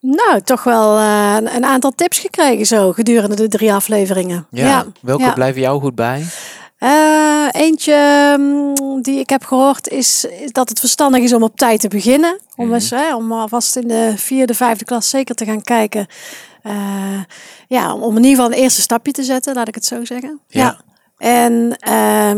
Nou, 0.01 0.41
toch 0.41 0.63
wel 0.63 0.97
eh, 0.97 1.35
een- 1.39 1.65
aantal 1.65 1.91
tips 1.95 2.19
gekregen 2.19 2.65
zo 2.65 2.91
gedurende 2.93 3.35
de 3.35 3.47
drie 3.47 3.73
afleveringen. 3.73 4.47
Welke 5.01 5.23
ja. 5.23 5.33
blijven 5.33 5.61
jou 5.61 5.81
goed 5.81 5.95
bij? 5.95 6.25
Eh, 6.77 7.47
eentje 7.51 8.35
mm, 8.39 9.01
die 9.01 9.19
ik 9.19 9.29
heb 9.29 9.43
gehoord 9.45 9.87
is, 9.87 10.25
is 10.25 10.51
dat 10.51 10.69
het 10.69 10.79
verstandig 10.79 11.23
is 11.23 11.33
om 11.33 11.43
op 11.43 11.55
tijd 11.57 11.79
te 11.79 11.87
beginnen. 11.87 12.39
Om, 12.55 12.65
Mhm. 12.65 12.73
eens, 12.73 12.89
hè, 12.89 13.15
om 13.15 13.31
alvast 13.31 13.75
in 13.75 13.87
de 13.87 14.13
vierde, 14.15 14.53
vijfde 14.53 14.85
klas 14.85 15.09
zeker 15.09 15.35
te 15.35 15.45
gaan 15.45 15.61
kijken. 15.61 16.07
Eh, 16.63 16.73
ja, 17.67 17.93
om, 17.93 18.17
in 18.17 18.23
ieder 18.23 18.29
geval 18.43 18.45
een 18.57 18.63
eerste 18.63 18.81
stapje 18.81 19.11
te 19.11 19.23
zetten, 19.23 19.53
laat 19.55 19.67
ik 19.67 19.75
het 19.75 19.85
zo 19.85 20.05
zeggen. 20.05 20.39
Ja. 20.47 20.77
En 21.17 21.75
eh, 21.79 22.31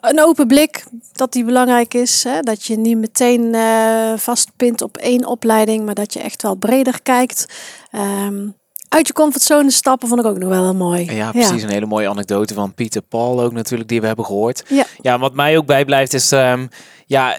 een 0.00 0.20
open 0.20 0.46
blik, 0.46 0.84
dat 1.12 1.32
die 1.32 1.44
belangrijk 1.44 1.94
is. 1.94 2.24
Hè? 2.24 2.40
Dat 2.40 2.64
je 2.64 2.76
niet 2.76 2.98
meteen 2.98 3.54
eh, 3.54 4.12
vastpint 4.16 4.82
op 4.82 4.96
één 4.96 5.26
opleiding, 5.26 5.84
maar 5.84 5.94
dat 5.94 6.12
je 6.12 6.20
echt 6.20 6.42
wel 6.42 6.54
breder 6.54 7.02
kijkt. 7.02 7.46
Ehm, 7.90 8.48
uit 8.88 9.06
je 9.06 9.12
comfortzone 9.12 9.70
stappen 9.70 10.08
vond 10.08 10.20
ik 10.20 10.26
ook 10.26 10.38
nog 10.38 10.48
wel 10.48 10.62
heel 10.62 10.74
mooi. 10.74 11.14
Ja, 11.14 11.30
precies. 11.30 11.62
Een 11.62 11.68
hele 11.68 11.86
mooie 11.86 12.08
anekdote 12.08 12.54
van 12.54 12.74
Pieter 12.74 13.02
Paul 13.02 13.40
ook 13.42 13.52
natuurlijk, 13.52 13.88
die 13.88 14.00
we 14.00 14.06
hebben 14.06 14.24
gehoord. 14.24 14.64
Ja. 14.68 14.84
Ja, 15.00 15.18
wat 15.18 15.34
mij 15.34 15.56
ook 15.56 15.66
bijblijft 15.66 16.14
is, 16.14 16.32
ehm, 16.32 16.66
ja, 17.06 17.36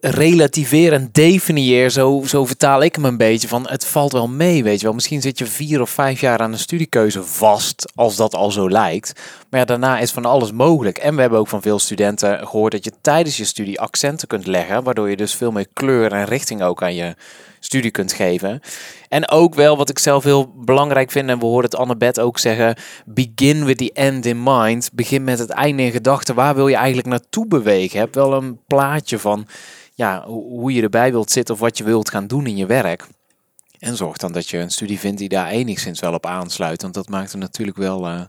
relativeer 0.00 0.92
en 0.92 1.08
definieer, 1.12 1.90
zo, 1.90 2.22
zo 2.26 2.44
vertaal 2.44 2.82
ik 2.82 2.94
hem 2.94 3.04
een 3.04 3.16
beetje, 3.16 3.48
van 3.48 3.68
het 3.68 3.86
valt 3.86 4.12
wel 4.12 4.28
mee, 4.28 4.62
weet 4.62 4.78
je 4.78 4.86
wel. 4.86 4.94
Misschien 4.94 5.22
zit 5.22 5.38
je 5.38 5.46
vier 5.46 5.80
of 5.80 5.90
vijf 5.90 6.20
jaar 6.20 6.38
aan 6.38 6.52
een 6.52 6.58
studiekeuze 6.58 7.22
vast, 7.22 7.92
als 7.94 8.16
dat 8.16 8.34
al 8.34 8.50
zo 8.50 8.70
lijkt. 8.70 9.12
Maar 9.50 9.66
daarna 9.66 9.98
is 9.98 10.10
van 10.10 10.24
alles 10.24 10.52
mogelijk. 10.52 10.98
En 10.98 11.14
we 11.14 11.20
hebben 11.20 11.38
ook 11.38 11.48
van 11.48 11.62
veel 11.62 11.78
studenten 11.78 12.46
gehoord 12.46 12.72
dat 12.72 12.84
je 12.84 12.92
tijdens 13.00 13.36
je 13.36 13.44
studie 13.44 13.80
accenten 13.80 14.28
kunt 14.28 14.46
leggen, 14.46 14.82
waardoor 14.82 15.10
je 15.10 15.16
dus 15.16 15.34
veel 15.34 15.52
meer 15.52 15.66
kleur 15.72 16.12
en 16.12 16.24
richting 16.24 16.62
ook 16.62 16.82
aan 16.82 16.94
je 16.94 17.14
studie 17.60 17.90
kunt 17.90 18.12
geven. 18.12 18.60
En 19.08 19.28
ook 19.28 19.54
wel 19.54 19.76
wat 19.76 19.88
ik 19.88 19.98
zelf 19.98 20.24
heel 20.24 20.52
belangrijk 20.56 21.10
vind, 21.10 21.28
en 21.28 21.38
we 21.38 21.44
hoorden 21.44 21.70
het 21.70 21.80
Annabeth 21.80 22.20
ook 22.20 22.38
zeggen, 22.38 22.76
begin 23.04 23.64
with 23.64 23.78
the 23.78 23.90
end 23.92 24.26
in 24.26 24.42
mind. 24.42 24.90
Begin 24.92 25.24
met 25.24 25.38
het 25.38 25.50
einde 25.50 25.82
in 25.82 25.90
gedachten. 25.90 26.34
Waar 26.34 26.54
wil 26.54 26.68
je 26.68 26.76
eigenlijk 26.76 27.08
naartoe 27.08 27.46
bewegen? 27.46 27.98
Heb 27.98 28.14
wel 28.14 28.32
een 28.32 28.58
plaatje 28.66 29.18
van 29.18 29.46
ja, 29.96 30.22
ho- 30.24 30.48
hoe 30.48 30.72
je 30.72 30.82
erbij 30.82 31.10
wilt 31.10 31.30
zitten 31.30 31.54
of 31.54 31.60
wat 31.60 31.78
je 31.78 31.84
wilt 31.84 32.10
gaan 32.10 32.26
doen 32.26 32.46
in 32.46 32.56
je 32.56 32.66
werk. 32.66 33.06
En 33.78 33.96
zorg 33.96 34.16
dan 34.16 34.32
dat 34.32 34.48
je 34.48 34.58
een 34.58 34.70
studie 34.70 34.98
vindt 34.98 35.18
die 35.18 35.28
daar 35.28 35.48
enigszins 35.48 36.00
wel 36.00 36.14
op 36.14 36.26
aansluit. 36.26 36.82
Want 36.82 36.94
dat 36.94 37.08
maakt 37.08 37.30
het 37.32 37.40
natuurlijk 37.40 37.76
wel 37.76 38.06
eh, 38.06 38.20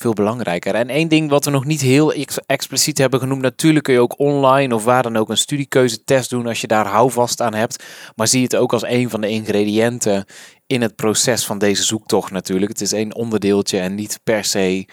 veel 0.00 0.12
belangrijker. 0.12 0.74
En 0.74 0.88
één 0.88 1.08
ding 1.08 1.30
wat 1.30 1.44
we 1.44 1.50
nog 1.50 1.64
niet 1.64 1.80
heel 1.80 2.12
ex- 2.12 2.38
expliciet 2.46 2.98
hebben 2.98 3.20
genoemd. 3.20 3.42
Natuurlijk 3.42 3.84
kun 3.84 3.94
je 3.94 4.00
ook 4.00 4.18
online 4.18 4.74
of 4.74 4.84
waar 4.84 5.02
dan 5.02 5.16
ook 5.16 5.28
een 5.28 5.36
studiekeuzetest 5.36 6.30
doen 6.30 6.46
als 6.46 6.60
je 6.60 6.66
daar 6.66 6.86
houvast 6.86 7.40
aan 7.40 7.54
hebt. 7.54 7.84
Maar 8.16 8.28
zie 8.28 8.42
het 8.42 8.56
ook 8.56 8.72
als 8.72 8.84
een 8.84 9.10
van 9.10 9.20
de 9.20 9.28
ingrediënten 9.28 10.24
in 10.70 10.82
het 10.82 10.96
proces 10.96 11.44
van 11.44 11.58
deze 11.58 11.82
zoektocht 11.82 12.30
natuurlijk. 12.30 12.72
Het 12.72 12.80
is 12.80 12.92
één 12.92 13.14
onderdeeltje 13.14 13.78
en 13.78 13.94
niet 13.94 14.20
per 14.24 14.44
se 14.44 14.88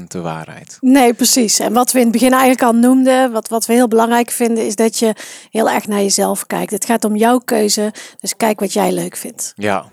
100% 0.00 0.06
de 0.06 0.20
waarheid. 0.20 0.76
Nee, 0.80 1.14
precies. 1.14 1.58
En 1.58 1.72
wat 1.72 1.92
we 1.92 1.98
in 1.98 2.04
het 2.04 2.12
begin 2.12 2.32
eigenlijk 2.32 2.62
al 2.62 2.72
noemden, 2.72 3.32
wat, 3.32 3.48
wat 3.48 3.66
we 3.66 3.72
heel 3.72 3.88
belangrijk 3.88 4.30
vinden, 4.30 4.66
is 4.66 4.76
dat 4.76 4.98
je 4.98 5.14
heel 5.50 5.70
erg 5.70 5.86
naar 5.86 6.00
jezelf 6.00 6.46
kijkt. 6.46 6.70
Het 6.70 6.84
gaat 6.84 7.04
om 7.04 7.16
jouw 7.16 7.38
keuze, 7.38 7.92
dus 8.20 8.36
kijk 8.36 8.60
wat 8.60 8.72
jij 8.72 8.92
leuk 8.92 9.16
vindt. 9.16 9.52
Ja. 9.56 9.86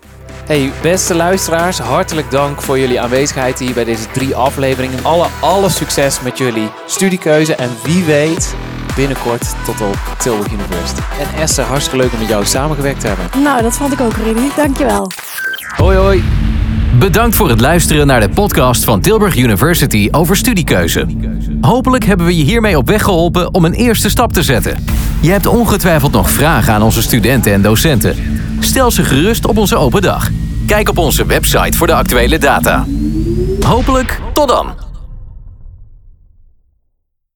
Hey, 0.46 0.72
beste 0.82 1.14
luisteraars, 1.14 1.78
hartelijk 1.78 2.30
dank 2.30 2.62
voor 2.62 2.78
jullie 2.78 3.00
aanwezigheid 3.00 3.58
hier 3.58 3.74
bij 3.74 3.84
deze 3.84 4.10
drie 4.10 4.36
afleveringen. 4.36 5.04
Alle, 5.04 5.26
alle 5.40 5.68
succes 5.68 6.20
met 6.20 6.38
jullie 6.38 6.70
studiekeuze 6.86 7.54
en 7.54 7.70
wie 7.82 8.04
weet 8.04 8.54
binnenkort 8.96 9.54
tot 9.64 9.80
op 9.80 9.98
Tilburg 10.18 10.52
University. 10.52 11.00
En 11.20 11.40
Esther, 11.40 11.64
hartstikke 11.64 11.98
leuk 11.98 12.12
om 12.12 12.18
met 12.18 12.28
jou 12.28 12.44
samengewerkt 12.44 13.00
te 13.00 13.06
hebben. 13.06 13.42
Nou, 13.42 13.62
dat 13.62 13.76
vond 13.76 13.92
ik 13.92 14.00
ook, 14.00 14.16
Rudy. 14.16 14.54
Dankjewel. 14.56 15.10
Hoi 15.76 15.96
hoi. 15.96 16.51
Bedankt 16.98 17.36
voor 17.36 17.48
het 17.48 17.60
luisteren 17.60 18.06
naar 18.06 18.20
de 18.20 18.28
podcast 18.28 18.84
van 18.84 19.00
Tilburg 19.00 19.36
University 19.36 20.08
over 20.10 20.36
studiekeuze. 20.36 21.06
Hopelijk 21.60 22.04
hebben 22.04 22.26
we 22.26 22.36
je 22.36 22.44
hiermee 22.44 22.76
op 22.76 22.88
weg 22.88 23.02
geholpen 23.02 23.54
om 23.54 23.64
een 23.64 23.72
eerste 23.72 24.10
stap 24.10 24.32
te 24.32 24.42
zetten. 24.42 24.84
Je 25.20 25.30
hebt 25.30 25.46
ongetwijfeld 25.46 26.12
nog 26.12 26.30
vragen 26.30 26.72
aan 26.72 26.82
onze 26.82 27.02
studenten 27.02 27.52
en 27.52 27.62
docenten. 27.62 28.16
Stel 28.58 28.90
ze 28.90 29.04
gerust 29.04 29.46
op 29.46 29.58
onze 29.58 29.76
open 29.76 30.02
dag. 30.02 30.30
Kijk 30.66 30.88
op 30.88 30.98
onze 30.98 31.26
website 31.26 31.76
voor 31.76 31.86
de 31.86 31.94
actuele 31.94 32.38
data. 32.38 32.86
Hopelijk 33.60 34.20
tot 34.32 34.48
dan! 34.48 34.81